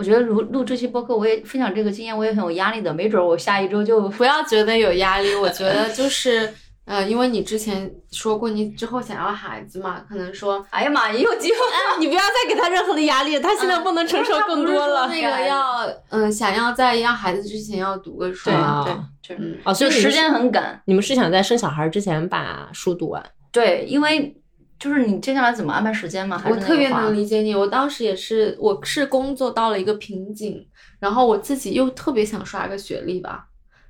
[0.00, 2.90] 我觉得录录这期播客，我也分享这个经验，我也很有压力的。
[2.94, 6.50] 没准我下一周就不要觉得有压力，我觉得就是。
[6.86, 11.56] 呃，因为你之前说过你之后想要孩子嘛，可能说哎呀妈呀，有机会。
[12.00, 15.06] 你不要再给他任何的压力，他现在不能承受更多了。
[15.06, 20.82] 那个要嗯、呃想要在要孩子之前要读个书对啊对，就是嗯哦，所以时间很赶。
[20.86, 23.24] 你们是想在生小孩之前把书读完？
[23.52, 24.34] 对，因为
[24.80, 26.38] 就是你接下来怎么安排时间嘛？
[26.38, 30.66] 还是我特别能理解你，我当时也是，我是工作到了一个瓶颈，
[30.98, 33.46] 然后我自己又特别想刷个学历吧，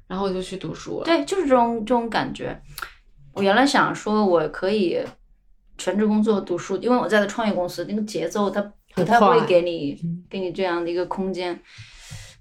[0.09, 1.05] 然后我就去读书了。
[1.05, 2.61] 对，就是这种这种感觉。
[3.33, 4.98] 我原来想说，我可以
[5.79, 8.61] 全职工作读书，因为我在的创业公司，那个节奏它
[8.96, 11.57] 不太会给你嗯给你这样的一个空间。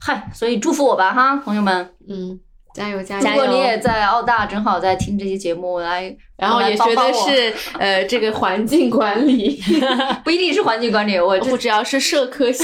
[0.02, 1.94] 嗨，所以祝福我吧哈，朋友们！
[2.08, 2.40] 嗯，
[2.74, 3.48] 加油加油如果！
[3.48, 9.62] 你也在澳大，正好在听这期节目，来，然后也学的是呃这个环境管理
[10.23, 12.63] 不一定是环境管理，我不只要是社科系？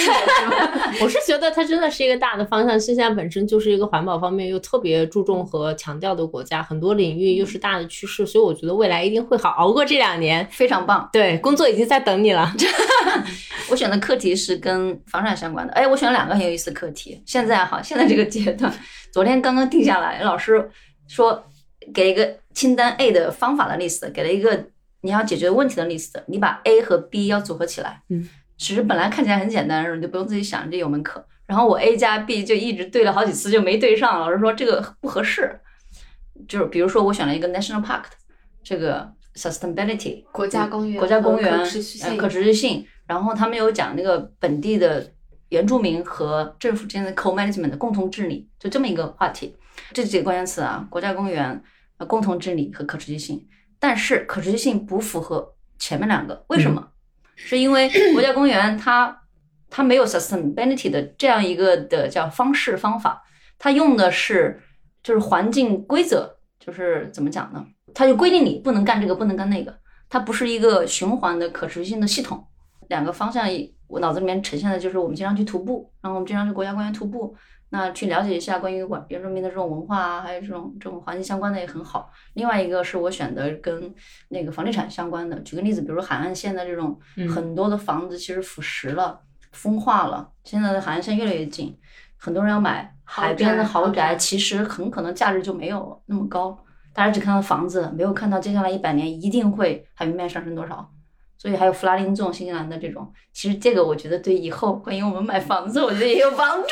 [1.01, 2.79] 我是觉得它真的是一个大的方向。
[2.79, 10.47] 现在本身就是一个环保方面又特别注重和强调的国家，很多领域又是大的趋势，所以我觉得未来一定会好，熬过这两年。
[10.51, 11.09] 非常棒。
[11.11, 12.53] 对，工作已经在等你了。
[13.69, 17.21] 我选的课题是跟房产相关的，哎，我选了两个很有意思的课题。
[17.25, 18.71] 现在哈，现在这个阶段，
[19.11, 20.69] 昨天刚刚定下来，老师
[21.07, 21.43] 说
[21.93, 24.65] 给一个清单 A 的方法的 list，给了一个
[25.02, 28.02] 你要解决问题的 list，你把 A 和 B 要组合起来。
[28.10, 31.24] 嗯，其实本来看起来很简单，你就不用自己想，这有门课。
[31.46, 35.60] 然后我 A 加 B 就一直对了好几次就没对上，老师说这个不合适。
[36.48, 38.04] 就是比如说我选了一个 national park，
[38.63, 45.13] 这个 sustainability 国家公园国家公园可持续性呃可持续性，然后他们有讲那个本地的
[45.50, 49.56] 原住民和政府之间的 co-management 的共同治理，就这么一个话题。
[49.94, 51.62] 这几个关键词啊，国家公园、
[51.97, 53.47] 呃共同治理和可持续性。
[53.79, 56.88] 但是可持续性不符合前面两个，为什么？
[57.36, 59.21] 是因为国家公园它
[59.69, 63.21] 它没有 sustainability 的这样一个的叫方式方法，
[63.60, 64.62] 它用的是
[65.03, 67.65] 就是环境规则，就是怎么讲呢？
[67.93, 69.77] 它就规定你不能干这个，不能干那个，
[70.10, 72.43] 它不是一个循环的可持续性的系统。
[72.88, 73.47] 两个方向，
[73.88, 77.36] 我脑子里面呈现的就是我们经常去徒步，然后我们经常去国家公园徒步，
[77.75, 82.09] 那去了解一下关于原原住民的这种文化啊，还有这种这种环境相关的也很好。
[82.35, 83.93] 另外一个是我选的跟
[84.29, 89.19] 那个房地产相关的，举个例子，比如说海岸线的这种嗯很多的房子其实腐蚀了、
[89.51, 91.77] 风化了，现在的海岸线越来越近，
[92.15, 96.57] 很多人要买海边的豪宅，其实很可能价值就没有那么高。
[96.93, 100.89] 大家只看到房子，没有看到接下来一百年一定会海平面上升多少。
[101.45, 106.67] 所以还有弗拉林这种新西兰的这种，其实这个我觉得对以后关于我们买房子，我觉得也有帮助。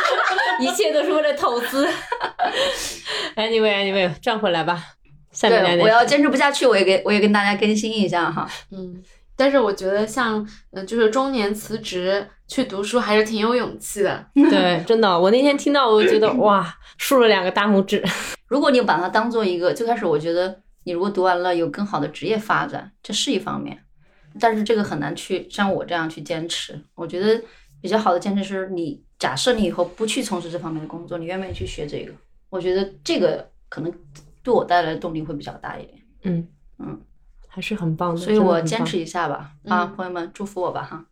[0.64, 1.86] 一切都是为了投资。
[3.36, 4.82] Anyway，Anyway，转回来吧。
[5.30, 8.48] 下面我要坚持不下去，我也给我也跟大家更新一下哈。
[8.70, 8.96] 嗯，
[9.36, 10.42] 但是我觉得像
[10.86, 14.24] 就是中年辞职去读书还是挺有勇气的。
[14.34, 18.02] 对，真的，我那天听到，我就觉得哇，竖了两个大拇指。
[18.48, 23.78] 如果你把它当做一个，最开始我觉得你如果读完了有更好的职业发展，这是一方面，
[24.40, 26.80] 但是这个很难去像我这样去坚持。
[26.94, 27.42] 我觉得
[27.80, 32.12] 比较好的坚持是你假设你以后不去从事这方面的工作，你愿不愿意去学这个？
[32.48, 33.92] 我觉得这个可能
[34.42, 37.00] 对我带来的动力会比较大一点，嗯嗯，
[37.46, 38.20] 还是很棒的。
[38.20, 39.52] 所以我坚持一下吧。
[39.64, 41.04] 啊，嗯朋友们，祝福我吧哈。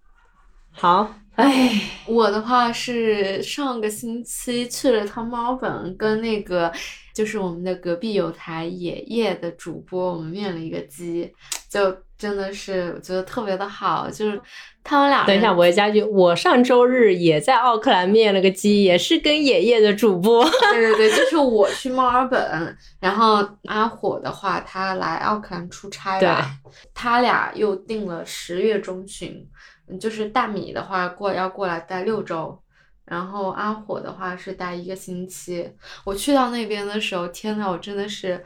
[0.70, 1.14] 好。
[1.37, 1.70] 哎，
[2.07, 6.72] 我的话是上个星期去了趟墨尔本，跟那个
[7.12, 11.31] 就是我们的隔壁有台野夜的主播，我们面了一个基，
[11.68, 14.40] 就真的是我觉得特别的好，就是
[14.83, 20.48] 他们俩等一下，我也加句，我上周日也在奥克兰面了个鸡，也是跟爷爷的主播。
[20.72, 26.50] 对对对，就是我去墨尔本，然后阿火的话，他来奥克兰出差吧，
[26.94, 29.46] 他俩又定了十月中旬，
[29.88, 32.59] 嗯就是大米的话过要过来待六周，
[33.05, 35.70] 然后阿火的话是待一个星期。
[36.05, 38.42] 我去到那边的时候，天呐，我真的是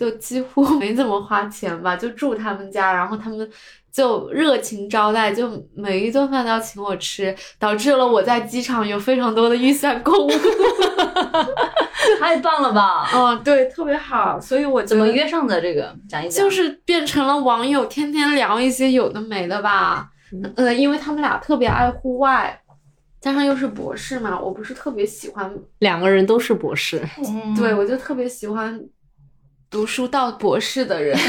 [0.00, 3.50] 就几乎 没怎么花钱吧，就住他们家，然后他们。
[3.92, 10.30] 就热情招待，就每一顿饭都要请我吃，导致了我在机场有非常多的预算购物。
[12.20, 13.10] 太棒了吧！
[13.12, 15.60] 嗯，对，特别好，所以我怎么约上的？
[15.60, 16.44] 这个讲一讲。
[16.44, 20.08] 就是变成了网友，天天聊一些有的没的吧。
[20.54, 22.60] 呃，因为他们俩特别爱户外，
[23.20, 28.80] 加上又是博士嘛，我不是特别喜欢，两个人都是博士，嗯对我就特别喜欢
[29.70, 31.16] 读书到博士的人。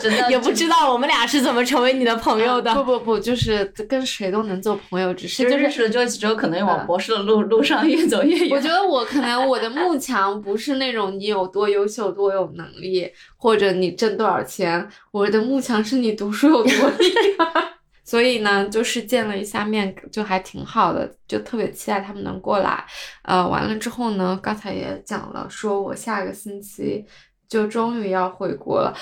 [0.00, 2.72] 真的 也不知道我们俩是怎么成为你的朋友的。
[2.74, 8.48] 不不不，就是跟谁都能做朋友，只是就就是认识了之后，可能往博士的路路上越走越远。
[8.56, 17.73] 我觉得我可能我的幕墙不是那种你有多优秀、多有能力，或者你挣多少钱，我的幕墙是你读书有多厉害。
[18.04, 22.84] 所以呢，就是见了一下面，就还挺好的，就特别期待他们能过来。
[23.22, 27.04] 呃，完了之后呢，刚才也讲了，说我下个星期
[27.48, 28.94] 就终于要回国了，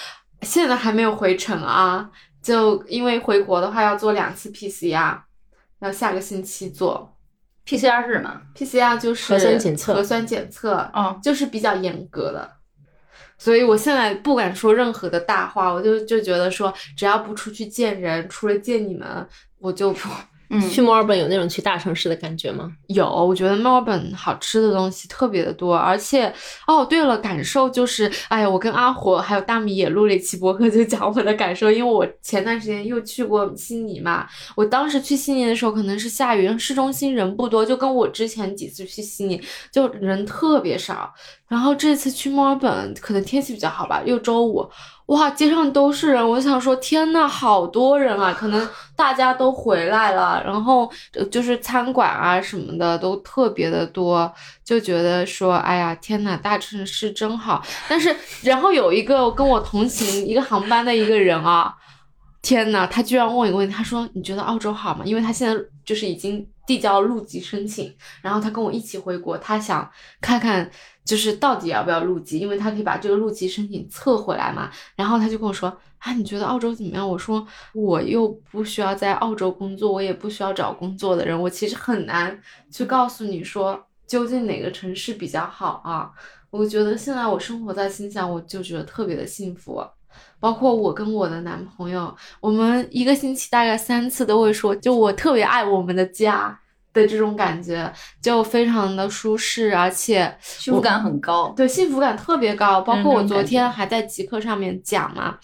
[0.42, 2.08] 现在还没有回程啊，
[2.40, 5.18] 就因为回国的话要做两次 PCR，
[5.80, 7.16] 要下个星期做。
[7.64, 12.61] PCR 是什么？PCR 就是核酸检测核酸检测，哦就是比较严格的。
[13.42, 19.26] 所以我现在不敢说任何的大话，我就就觉得说，只要不出去见人，除了见你们，
[19.58, 19.92] 我就
[20.54, 22.70] 嗯，去墨尔本有那种去大城市的感觉吗？
[22.88, 23.08] 有。
[23.08, 26.32] 我觉得墨尔本好吃的东西特别的多，而且
[26.66, 39.40] 哦，对了，感受就是，哎呀，我跟阿火还有大米也录了一期播客，就讲我的感受，因为我前段时间又去过悉尼嘛，我当时去悉尼的时候可能是下雨，市中心人不多，就跟我之前几次去悉尼
[39.72, 41.12] 就人特别少。
[41.48, 44.66] 然后这次去墨尔本，可能天气比较好吧，又周五，
[45.06, 48.32] 哇，街上都是人，我想说，天呐，好多人啊！
[48.32, 50.90] 可能大家都回来了，然后
[51.30, 54.32] 就是餐馆啊什么的都特别的多，
[54.64, 57.62] 就觉得说，哎呀，天呐，大城市真好。
[57.88, 61.74] 但是，然后有一个跟我同行一个航班的一个人啊，
[62.40, 70.70] 天呐，他居然问一个问题，他说：“你觉得澳洲好吗？”因为他现在就是已经递交入籍申请，然后他跟我一起回国，他想看看
[71.04, 74.70] 就是到底要不要入籍，因为他可以把这个入籍申请撤回来嘛。
[74.96, 86.10] 然后他就跟我说：“啊，你觉得澳洲怎么样？”我说：“我又不需要在澳洲工作，我也不需要找工作的人，我其实很难去告诉你说究竟哪个城市比较好啊。”
[86.50, 89.82] 我觉得现在我生活在新疆，我就觉得特别的幸福。
[90.42, 96.58] 包括我跟我的男朋友，我们一个星期大概三次都会说，就我特别爱我们的家
[96.92, 101.54] 的这种感觉，就非常的舒适，而且幸福感很高。
[101.56, 102.80] 对幸福感特别高。
[102.80, 105.38] 包括我昨天还在极客上面讲嘛，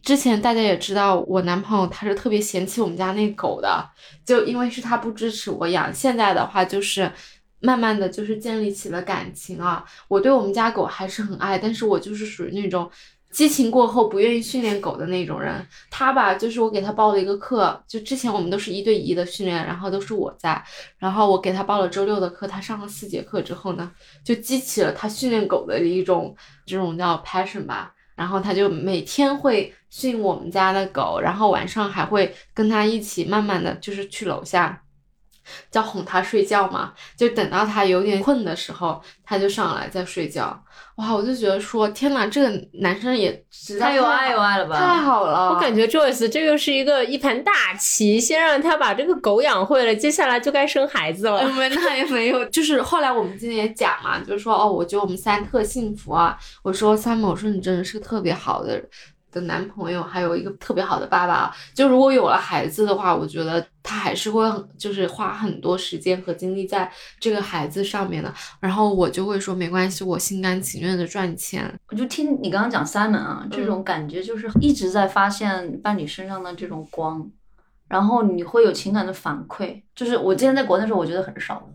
[0.00, 3.86] 之前大家也知道，我男朋友他是特别嫌弃我们家那狗的，
[4.24, 5.92] 就因为是他不支持我养。
[5.92, 7.12] 现在的话就是。
[7.60, 12.88] 慢慢的就是建立起了感情啊，我对我们家狗还是很爱，但是我就是属于那种
[13.30, 15.54] 激情过后不愿意训练狗的那种人。
[15.90, 20.62] 他吧，就是我给他报了一个课，就之前我们都是一对一的训练，然后都是我在，
[20.98, 23.90] 然后我给他报了周六的课，他上了四节课之后呢，
[24.24, 26.34] 就激起了他训练狗的一种
[26.66, 27.94] 这种叫 passion 吧。
[28.14, 34.82] 然后他就每天会训我们家的狗，然后晚上还会跟他一起慢慢的就是去楼下。
[35.70, 40.62] 叫哄他睡觉嘛，就等到他有点困的时候，他就上来再睡觉。
[40.96, 44.76] 哇，我就觉得说，天哪，这个男生也实在太有爱有爱了吧？
[44.76, 45.50] 太好了。
[45.50, 51.48] 我感觉 Joyce 这又是一个一盘大棋，先让他把这个狗养会了，接下来就该生孩子了。
[51.50, 56.36] 没，那也没有，就是后来我们今天也讲嘛，就是说哦，我觉得我们三特幸福啊。
[56.64, 58.82] 我说 Sam，我说你真的是个特别好的
[59.30, 61.54] 的男朋友，还有一个特别好的爸爸。
[61.74, 68.32] 就如果有了孩子的话，我觉得他还是会很就是花很多时间和精力在这个孩子上面的。
[68.60, 71.72] 然后我就会说没关系，我心甘情愿的赚钱。
[71.88, 77.26] 我就听你刚刚讲 Simon 啊，这种感觉就是一直在发现伴侣身上的这种光，
[77.88, 79.80] 然后你会有情感的反馈。
[79.96, 81.66] 就是我之前在国内的时候，我觉得很少，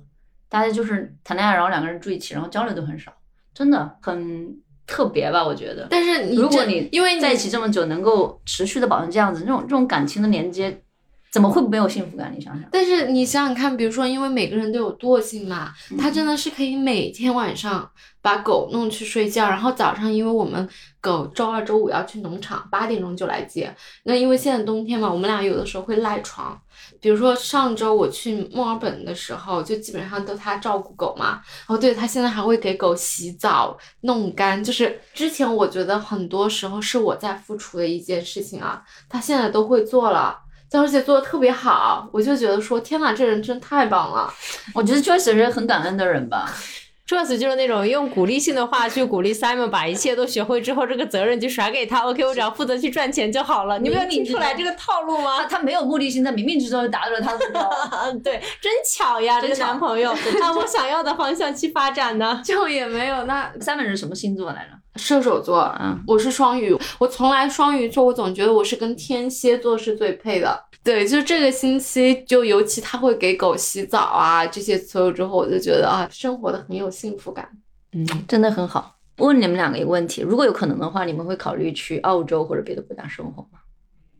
[0.48, 3.12] 大家就是谈恋爱，然后两个人住一起，然后交流都很少，
[3.56, 5.44] 真的很特别吧？
[5.44, 5.88] 我觉得。
[5.90, 10.84] 但是你如果你因为你在一起这么久，能够持续的保持这样子，这种这种感情的连接，
[11.34, 12.32] 怎么会没有幸福感？
[12.32, 17.90] 你想想，但是你想想看，比如说，因为每个人都有惰性嘛，他真的是可以每天晚上
[18.22, 20.70] 把狗弄去睡觉，然后早上，因为我们
[21.02, 23.76] 狗周二、周五要去农场，八点钟就来接。
[24.04, 26.56] 那因为现在冬天嘛，我们俩有的时候会赖床。
[27.02, 31.42] 比如说上周我去墨尔本的时候，就基本上都他照顾狗嘛。
[31.68, 40.43] 哦，对，他现在还会给狗洗澡、弄干，就是之前我觉得很多时候是我在付出的一件事情啊，他现在都会做了。
[40.82, 44.34] 而且做的特别好，我就觉得说，天哪，这人真太棒了。
[44.74, 46.52] 我觉得 Joyce 是很感恩的人吧。
[47.06, 52.00] Joyce 就是那种用鼓励性的话去鼓励 Simon 把一切都学会之后，这个责任就甩给他。
[52.08, 53.78] OK，我只要负责去赚钱就好了。
[53.78, 55.44] 你没有听出来这个套路吗？
[55.50, 57.70] 他没有目的性，他冥冥之中就达到了他的目标。
[58.04, 62.42] 嗯， 对，真巧呀，这个男朋友按我想要的方向去发展呢。
[62.44, 64.83] 就也没有那 Simon 是什么星座来着？
[64.96, 70.66] 射手座，嗯，我是双鱼，我从来双鱼座，我总觉得我是跟天蝎座是最配的。
[70.84, 77.50] 对，就这个星期，就尤其他会给狗洗澡啊，这些所有之后，我就觉得啊，生活的很有幸福感。
[77.94, 78.98] 嗯，真的很好。
[79.18, 83.60] 问你们两个一个问题：如果有可能的话，你们会考虑去澳洲或者别的国家生活吗？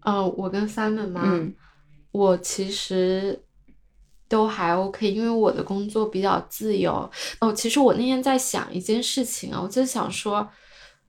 [0.02, 1.54] 呃，我跟 Simon 嘛，嗯
[2.12, 3.44] 我其实
[4.30, 7.10] 都还 OK，因为我的工作比较自由。
[7.40, 10.48] 哦，其实我那天在想一件事情啊，我就想说，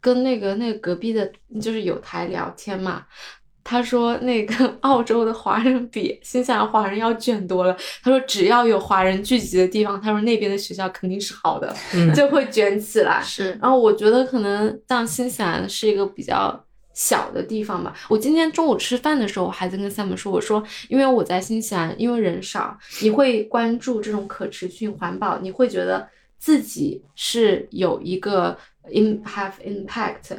[0.05, 3.07] 跟那个那个隔壁的，就是有台聊天嘛。
[3.67, 7.75] 他说，那个 澳洲的华人比新西兰华人要卷多了。
[8.03, 13.21] 他说，只要有华人聚集的地方，他说那边的学校肯定是好的，嗯就会卷起来。
[13.25, 17.95] 是然后我觉得可能像新西兰是一个比较小的地方吧。
[18.11, 26.07] 我今天中午吃饭的时候，我还在跟 Sam 说，我说因为我在新西兰，因为人少，你会关注这种可持续环保，你会觉得
[26.39, 28.59] 自己是有一个
[28.91, 30.37] in have impact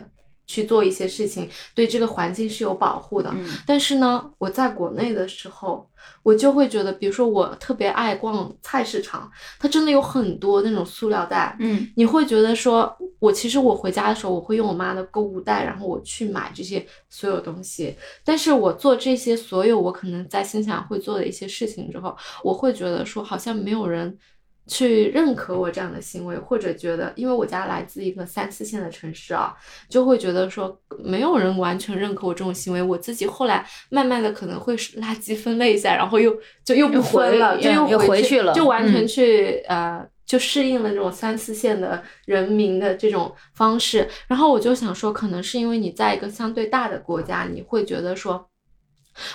[0.48, 3.32] 去做一些事情，对这个环境是有保护的。
[3.34, 5.90] 嗯但是呢，我在国内的时候，
[6.22, 9.28] 我就会觉得，比如说我特别爱逛菜市场，
[9.58, 17.96] 它真的有很多那种塑料袋，嗯你会觉得说，我其实我回家的时候，我会用我妈的购物袋，然后我去买这些所有东西。
[18.24, 24.16] 但是我做这些所有我可能在心想会做的一些事情之后，我会觉得说，好像没有人
[24.68, 29.56] 去认可我这样的行为，或者觉得，因为我家来自一个三四线的城市啊，
[29.90, 32.82] 就会觉得说，没有人完全认可我这种行为。
[32.82, 40.08] 我自己后来慢慢的可能会是垃圾分类一下，然后又就又不又回分了，就又回去去了就完全嗯去、呃。
[40.26, 48.50] 就适应了这种三四线的人民的这种方式，然后我就想说，可能是因为你在一个相对大的国家，你会觉得说，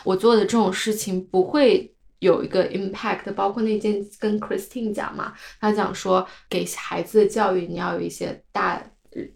[0.02, 8.80] 我做的这种事情不会有一个 impact，包括那件跟 Christine 讲嘛，他讲说给孩子的教育你要有一些大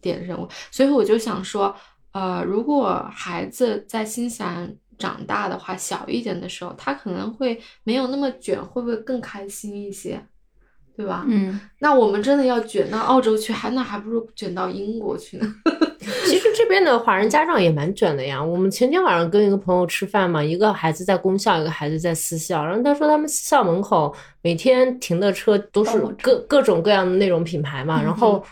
[0.01, 1.74] 点任务，所以我就想说，
[2.12, 10.24] 呃，如果孩子在新西兰长大的话，小一点的时候，他可能会没有那么卷，会不会更开心一些？
[10.97, 11.24] 对吧？
[11.28, 15.55] 嗯，那我们真的要卷到澳洲去，还那还不如卷到英国去呢。
[16.26, 18.42] 其实这边的华人家长也蛮卷的呀。
[18.42, 22.64] 我们前天晚上跟一个朋友吃饭嘛，一个孩子在公校，一个孩子在私校。
[22.64, 28.02] 然后他说他们私校门口每天停的车都是各各种各样的那种品牌嘛。
[28.02, 28.44] 然后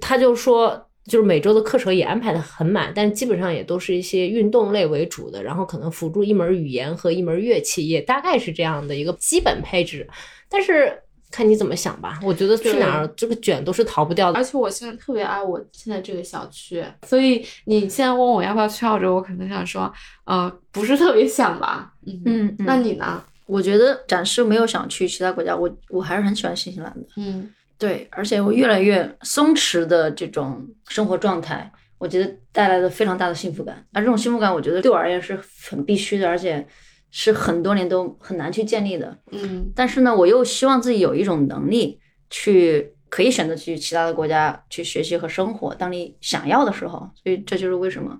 [0.00, 10.06] 他就说，就是每周的课程也安排的很满，但基本上也都是一些运动类为主的，然后可能辅助一门语言和一门乐器，也大概是这样的一个基本配置。
[10.50, 11.00] 但是
[11.30, 14.44] 看你怎么想吧，我觉得去哪儿这个卷都是逃不掉的而。
[14.44, 19.92] 且我现在特别爱我现在这个小区，所以你现在问我要不要去澳洲，我可能想说，
[20.24, 21.92] 呃，不是特别想吧。
[22.06, 23.22] 嗯，嗯，那你呢？
[23.46, 27.06] 我觉得暂时没有想去其他国家，我我还是很喜欢新西兰的。
[27.16, 27.48] 嗯
[27.78, 33.86] 对，而且我越来越松弛的这种生活状态，我觉得带来了非常大的幸福感。
[33.92, 36.66] 而这种幸福感，我觉得对我而言是很必须的，而且
[37.10, 39.18] 是很多年都很难去建立的。
[39.32, 41.98] 嗯但是呢，我又希望自己有一种能力
[42.30, 46.98] 去可以选择去其他的国家去学习和生活，当你想要的时候。
[47.22, 48.18] 所以这就是为什么，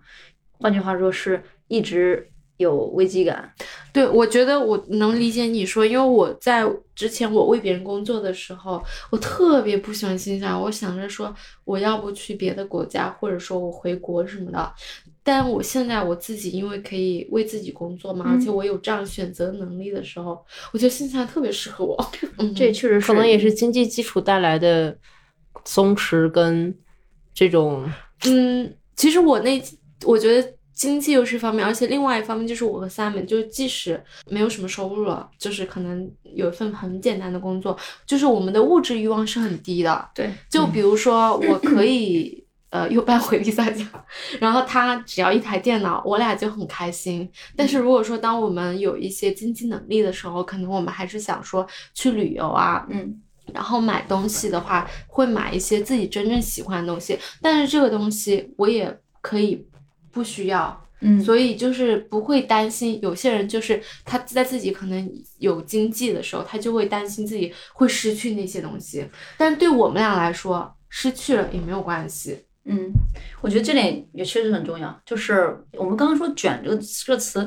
[0.53, 2.27] 换句话说是一直
[2.57, 3.53] 有危机感。
[3.93, 11.35] 对，我觉得我能理解你说，因为我在之前我为别人工作的时候，我特别不喜欢新西兰，我想着说
[11.65, 14.73] 我要不去别的国家，或者说我回国什么的。
[15.29, 21.95] 但我现在我自己因为可以为自己工作嘛，而且我有这样选择能力的时候，我觉得现在特别适合我。
[22.39, 24.97] 嗯，这确实是可能也是经济基础带来的
[25.67, 26.75] 松弛跟
[27.35, 27.87] 这种
[28.25, 29.63] 嗯，其实我那
[30.07, 37.77] 我觉得经济又是一方面，而且另外一方面就是我和 Simon，就是即使没有什么收入了，就是可能有一份很简单的工作，
[38.07, 40.09] 就是我们的物质欲望是很低的。
[40.15, 43.85] 对，就比如说，我可以呃又搬回丽萨家，
[44.41, 47.31] 然后他只要一台电脑，我俩就很开心。
[47.57, 53.21] 但是如果说当我们有一些经济能力的时候，可能我们还是想说去旅游啊，嗯
[53.55, 59.67] 然后买东西的话，会买一些自己真正喜欢的东西，但是这个东西我也可以
[60.11, 63.01] 不需要，嗯，所以就是不会担心。
[63.01, 69.09] 有些人就是他在自己可能有经济的时候，他就会担心自己会失去那些东西，
[69.39, 72.45] 但对我们俩来说，失去了也没有关系。
[72.71, 72.93] 嗯，
[73.41, 74.95] 我觉得这点也确实很重要。
[75.07, 77.41] 就是我们刚刚说“卷”这个这个词，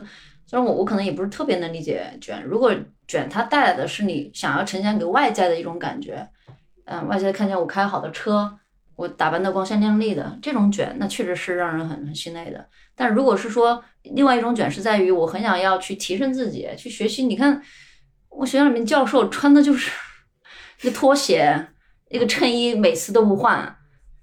[0.47, 2.43] 虽然我我可能也不是特别能理解卷。
[2.43, 2.74] 如果
[3.07, 6.28] 卷它带来的是你想要呈现给外在的一种感觉，
[6.86, 8.51] 嗯，外界看见我开好的车，
[8.95, 12.65] 我打扮的光鲜亮丽的这种卷，那确实是让人很很心累的。
[12.95, 17.24] 但如果是说另外一种卷是在于我很想要去提升自己，去学习。
[17.26, 17.61] 你看
[18.30, 19.91] 我学校里面教授穿的就是
[20.82, 21.67] 一个拖鞋，
[22.09, 23.78] 一个衬衣，每次都不换。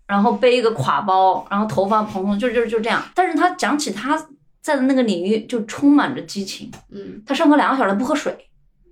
[0.08, 3.00] 然后背一个挎包，然后头发蓬蓬，就就就这样。
[3.14, 4.16] 但是他讲起他
[4.62, 6.70] 在的那个领域就充满着激情。
[6.90, 8.34] 嗯他上课两个小时不喝水，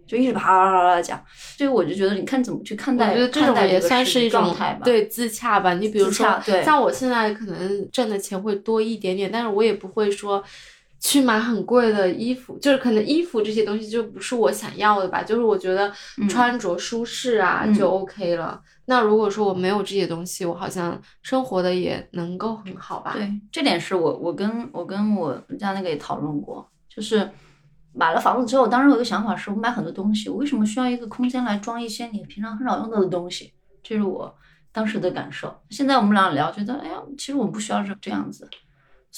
[0.07, 1.19] 就一直啪啦啪啦讲。
[1.57, 4.81] 所以我就觉得，你看怎么去看待，我觉得这种也算是一种状态吧。
[4.85, 5.73] 对自洽吧。
[5.75, 10.45] 你比如说，对像我现在可能挣的钱会多一点点，但是我也不会说
[11.07, 15.23] 去买很贵的衣服，就是可能衣服这些东西就不是我想要的吧。
[15.23, 18.61] 就是我觉得嗯穿着舒适啊、嗯就 OK 了。
[18.87, 23.13] 那如果说我没有这些东西，我好像生活的也能够很好吧？
[23.13, 27.31] 对，这点是我我跟我跟我家那个也讨论过，就是
[27.93, 33.53] 买了房子之后，当时有一个想法是，我买很多东西，我为什么需要一个空间来装一些你平常很少用到的东西？
[33.81, 34.37] 这是我
[34.73, 35.57] 当时的感受。
[35.71, 38.51] 现在我们俩聊，觉得哎呀，其实我们不需要这这样子。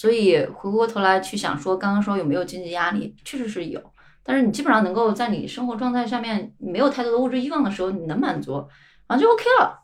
[0.01, 3.82] 所以回过头来去想说，刚刚说有没有经济压力，确实是有。
[4.22, 8.64] 但是你基本上能够在你生活状态下面，没有太多的物质欲望的时候，你能满足，
[9.09, 9.80] 然后就 OK 了。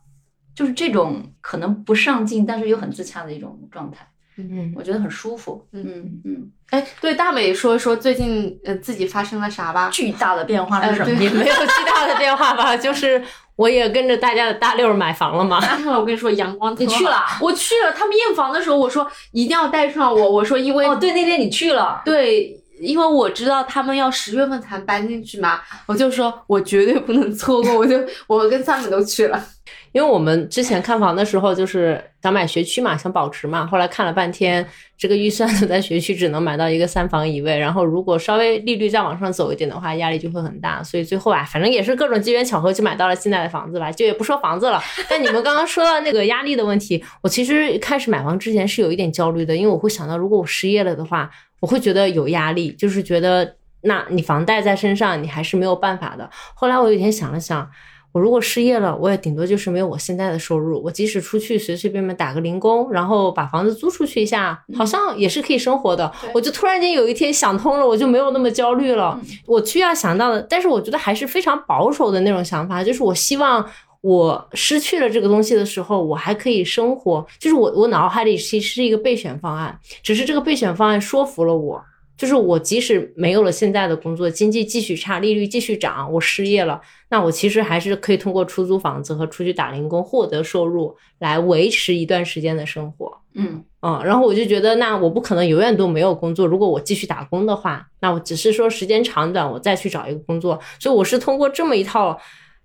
[0.55, 4.09] 就是这种可能不上进，但是又很自洽的一种状态。
[4.37, 5.67] 嗯，我觉得很舒服。
[5.73, 9.89] 嗯嗯嗯，哎，对大美说说最近呃自己发生了啥吧？
[9.93, 11.23] 巨大的变化是什么？
[11.23, 13.23] 也 没有巨大的变化吧，就是
[13.57, 15.61] 我也跟着大家的大溜买房了嘛。
[15.97, 17.23] 我跟你说，阳光你去了？
[17.41, 17.93] 我去了。
[17.93, 20.31] 他们验房的时候，我说一定要带上我。
[20.31, 22.03] 我说因为哦，对，那天你去了。
[22.05, 27.75] 对，因为我知道他们要十月份才搬进去嘛，我就说我绝对不能错过。
[27.79, 29.45] 我就我跟三美都去了。
[29.93, 33.65] 因为我们之前看房的时候，就是想买学区嘛，想保值嘛。
[33.65, 34.67] 后来看了半天，
[34.99, 37.57] 这个预算呢，在学区只能买到一个三房一卫。
[37.57, 40.83] 然后如果稍微利率再往上走一点的话，压力就会很大。
[40.83, 43.91] 所以最后啊，反正也是各种机缘巧合，就买到了现在的房子吧。
[43.93, 44.83] 就也不说房子了。
[45.09, 51.31] 但你们刚刚说到那个压力的问题，我其实开始买房之前是有一点焦虑的，因为我会想到，如果我失业了的话，
[51.65, 56.29] 我会觉得有压力，就是觉得那你房贷在身上，你还是没有办法的。
[56.55, 57.71] 后来我有一天想了想。
[58.13, 60.81] 我如果失业了，我也顶多就是没有我现在的收入。
[60.85, 66.13] 我即使出去随随便便打个零工，然后把房子租出去一下，好像也是可以生活的。
[66.33, 69.21] 我就突然间有一天想通了，我就没有那么焦虑了。
[69.47, 73.69] 我需要想到的，但是我觉得还是非常保守的那种想法，就是我希望
[74.05, 77.27] 我失去了这个东西的时候，我还可以生活。
[77.39, 81.83] 就是我我脑海里其实是一个备选方案，只是这个备选方案说服了我。
[82.17, 86.79] 就是我即使没有了现在的工作，经济继续差，利率继续涨，我失业了，
[87.09, 93.11] 那我其实还是可以通过出租房子和出去打零工获得收入，来维持一段时间的生活。
[93.35, 96.47] 嗯嗯，然后我就觉得，那我不可能永远都没有工作。
[96.47, 100.61] 如果我继续打工的话，那我只是说时间长短，我再去找一个工作。
[100.79, 102.17] 所以我是通过这么一套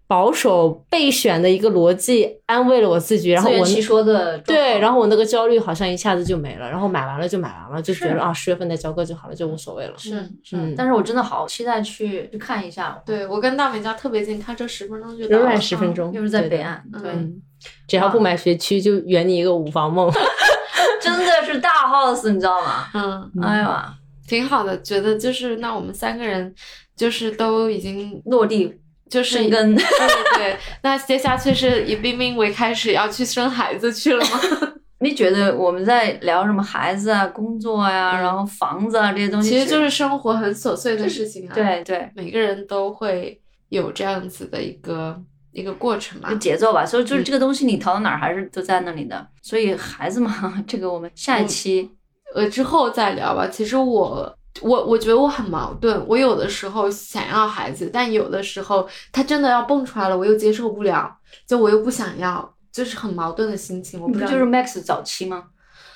[0.10, 3.30] 保守备选的一个逻辑，安慰了我自己。
[3.30, 6.68] 然后我其说的对，然后后我那个焦虑好像一下子就没了。
[6.68, 9.94] 然后买完了就买完了，就觉得啊，十月份再交割就好了，就无所谓了。
[9.98, 15.44] 是是嗯，但是我真的好期待去去看一下，对我跟大美家特别近，开车十分钟就到了。
[15.44, 17.40] 仍然十分钟，又是在北岸，对，嗯，
[17.88, 20.12] 只要不买学区，就圆你一个五房梦。
[21.00, 22.88] 真的是大 house，你知道吗？
[22.96, 23.94] 嗯，哎呀，
[24.28, 26.52] 挺好的，觉得就是那我们三个人
[26.96, 28.74] 就是都已经落地
[29.10, 34.40] 就是生根，对对对， 那接下去是以冰冰为开始要去生孩子去了吗？
[35.02, 42.10] 你觉得我们在聊什么孩子啊、工作呀、然后房子啊这些东西，其实就是生活很琐碎的事情啊。，对对。
[42.16, 45.18] 每个人都会有这样子的一个
[45.54, 46.34] 一个过程吧。
[46.36, 51.90] 节奏吧，所以就是嗯这个东西你逃到哪儿还是都在那里的，所以孩子嘛， 这个我们下一期
[52.36, 53.48] 呃，之后再聊吧。
[53.48, 61.16] 其实我我我觉得我很矛盾，我有的时候想要孩子，但有的时候他真的要蹦出来了，我又接受不了，
[61.48, 64.02] 就我又不想要，就是很矛盾的心情。
[64.02, 65.46] 我不知道不就是 Max 早期吗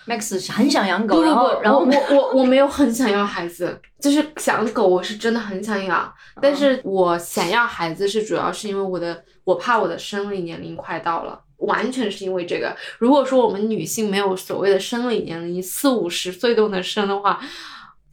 [0.07, 11.39] ？Max 很想养狗，然后不，然后我我我我没有很想要孩子，就是想狗，我是真的很想养，但是我想要孩子是主要是因为我的，我怕我的生理年龄快到了。
[11.63, 12.75] 完全是因为这个。
[12.99, 17.39] 如果说我们女性没有所谓的生理年龄，四五十岁都能生的话，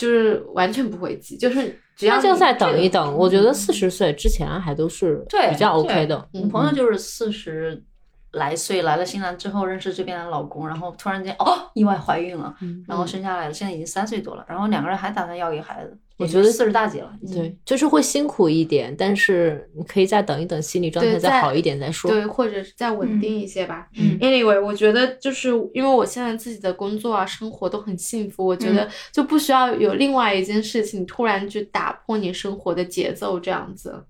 [0.01, 6.27] 就是完全不会急，就是只要就再等一等，我觉得四十岁之前还都是对比较 OK 的。
[6.33, 7.85] 我朋友就是四十
[8.33, 22.11] 来岁来了新西兰之后认识这边的老公，然后突然间哦意外怀孕了，嗯然后生下来了，现在已经三岁多了，然后两个人还打算要一个孩子，我觉得四十大几了，对，就是会辛苦一点，但是你可以再等一等，心理状态再再好一点再说。
[22.11, 23.89] 对，或者是再稳定一些吧。
[23.99, 34.05] 嗯 Anyway，我觉得就是因为我现在自己的工作啊、生活都很幸福，我觉得就不需要有另外一件事情突然去打破你生活的节奏，这样子。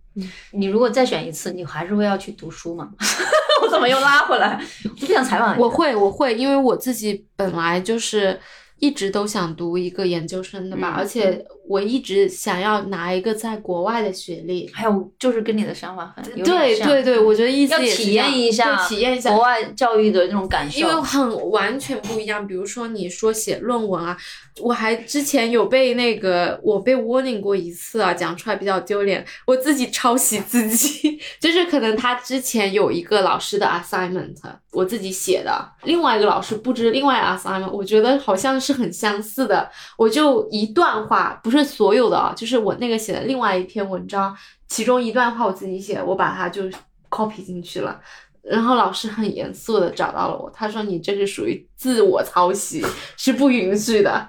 [0.50, 2.90] 你如果再选一次，你还是会要去读书吗？
[3.62, 4.60] 我怎么又拉回来？
[4.84, 8.38] 我不想采访你我会，我会，因为我自己本来就是
[8.80, 14.68] 一直都想读一个研究生的吧，嗯而且我一直想要拿一个在国外的学历。
[14.72, 22.46] 还有就是跟你的想法很对对对，我觉得意思要体验一下，体验一下国外教育的那种感受，因为很完全不一样。
[22.46, 24.16] 比如说你说写论文啊，
[24.60, 34.34] 我还之前有被那个我被 warning 过一次啊，讲出来比较丢脸，我自己抄袭自己， 就是可能他之前有一个老师的 assignment，
[34.72, 39.68] 我自己写的，另外一个老师布置另外 assignment，我觉得好像是很相似的，
[39.98, 44.36] 我就一段话，不是所有的啊，就是我那个写的另外一篇文章，
[44.68, 46.62] 其中一段话我自己写，我把它就
[47.08, 48.00] copy 进去了。
[48.42, 52.84] 然后老师很严肃的找到了我，他说你这是属于自我抄袭，
[53.16, 54.28] 是不允许的。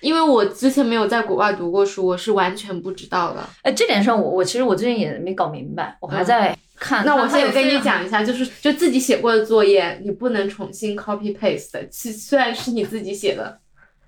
[0.00, 3.40] 因为我之前没有在国外读过书，我是完全不知道的。
[3.62, 7.04] 哎，这点上我我其实我最近也没搞明白，我还在看。
[7.04, 13.58] 嗯那我它现在跟你讲一下，就是就自己写过的作业，你不能重新 copy paste 的，虽虽然是你自己写的。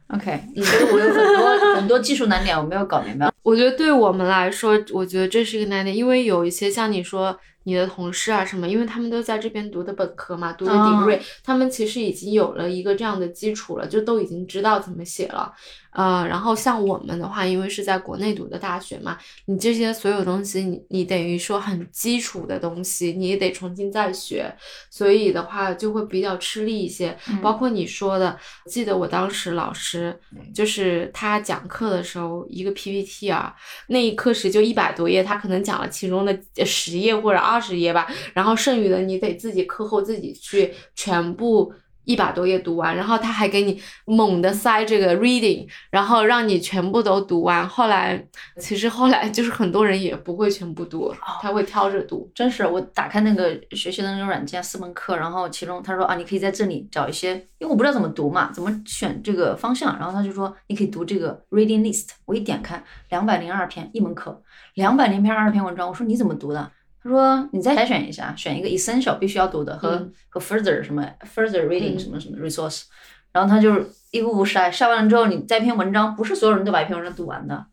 [0.08, 3.31] OK，所以我有很多很多技术难点我没有搞明白。
[3.42, 15.52] 我觉得对我们来说，我觉得这是一个难点，因为有一些像你说你的同事啊什么，因为他们都在这边读的本科嘛，读的哦 degree，、他们其实已经有了一个这样的基础了，就都已经知道怎么写了。
[15.92, 24.50] 呃，然后像我们的话，因为是在国内读的大学嘛，你这些所有东西，你你等于说很基础的东西，你也得重新再学，
[24.90, 27.14] 所以的话就会比较吃力一些。
[27.42, 30.18] 包括你说的，记得我当时老师
[30.54, 33.54] 就是他讲课的时候，一个 PPT 啊，
[33.88, 41.72] 那一课时就一百多页，他可能讲了其中的十页或者二十页吧，然后剩余的你得自己课后自己去全部。
[42.04, 47.68] 一百多页读完，然后他还给你猛的塞这个 reading，然后让你全部都读完。
[47.68, 48.22] 后来
[48.58, 52.30] 其实后来就是很多人也不会全部读，他会挑着读。
[52.34, 64.42] 真是，我打开那个学习的那种软件，四门课，然后其中他说啊，你可以在这里找一些，因为我不知道怎么读嘛，怎么选这个方向，然后他就说你可以读这个 reading list，我一点开，两百零二篇一门课，
[64.74, 66.70] 两百零篇二十篇文章，我说你怎么读的？
[67.02, 70.12] 他说你再筛选一下，选一个 essential 必须要读的和、嗯。
[70.28, 71.98] 和 further 什么 further reading 嗯。
[71.98, 72.84] 什么什么 resource，、
[73.32, 77.66] 然后他就是一步步筛，筛完了之后，你再一篇文章，不是所有人都把一篇文章读完的，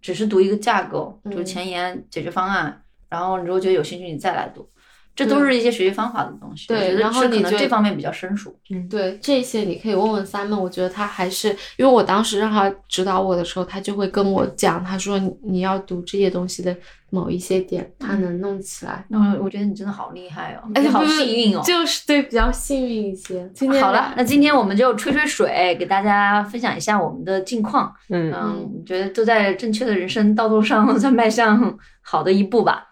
[0.00, 4.68] 只是读一个架构，就是嗯前沿、解决方案，然后你如果觉得有兴趣，你再来读。
[5.14, 8.54] 这都是一些学习方法的东西，对然后你就能这方面比较生疏。
[8.68, 11.48] 嗯对这些，你可以问问 Simon，我觉得他还是
[11.78, 16.76] 因为我当时让他指导我的时候，他就会跟我讲，他说你你要读这些东西的
[17.10, 19.04] 某一些点，他能弄起来。
[19.08, 21.62] 那我觉得你真的好厉害哦，而且好幸运哦。
[21.64, 23.48] 就是对比较幸运一些。
[23.54, 27.92] 今天好了，那今天我们就吹吹水，给大家分享一下我们的近况。
[28.10, 32.88] 嗯，嗯，我觉得都在正确的人生道路上在迈向好的一步吧。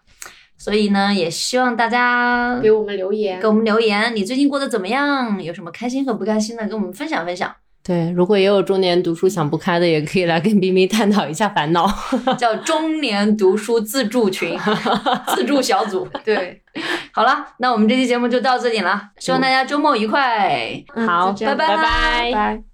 [0.57, 5.43] 所以呢，也希望大家给我们留言给我们留言，你最近过得怎么样？
[5.43, 7.55] 有什么开心和不开心的，跟我们分享分享。
[7.87, 11.87] 对，如果也有中年读书想不开的，也可以来跟冰冰探讨一下烦恼。
[12.39, 14.59] 叫中年读书自助群、
[15.37, 16.09] 自助小组。
[16.25, 16.63] 对，
[17.13, 20.83] 好了，那我们这期节目就到这里了，希望大家周末愉快。
[20.95, 22.74] 嗯好拜拜拜拜。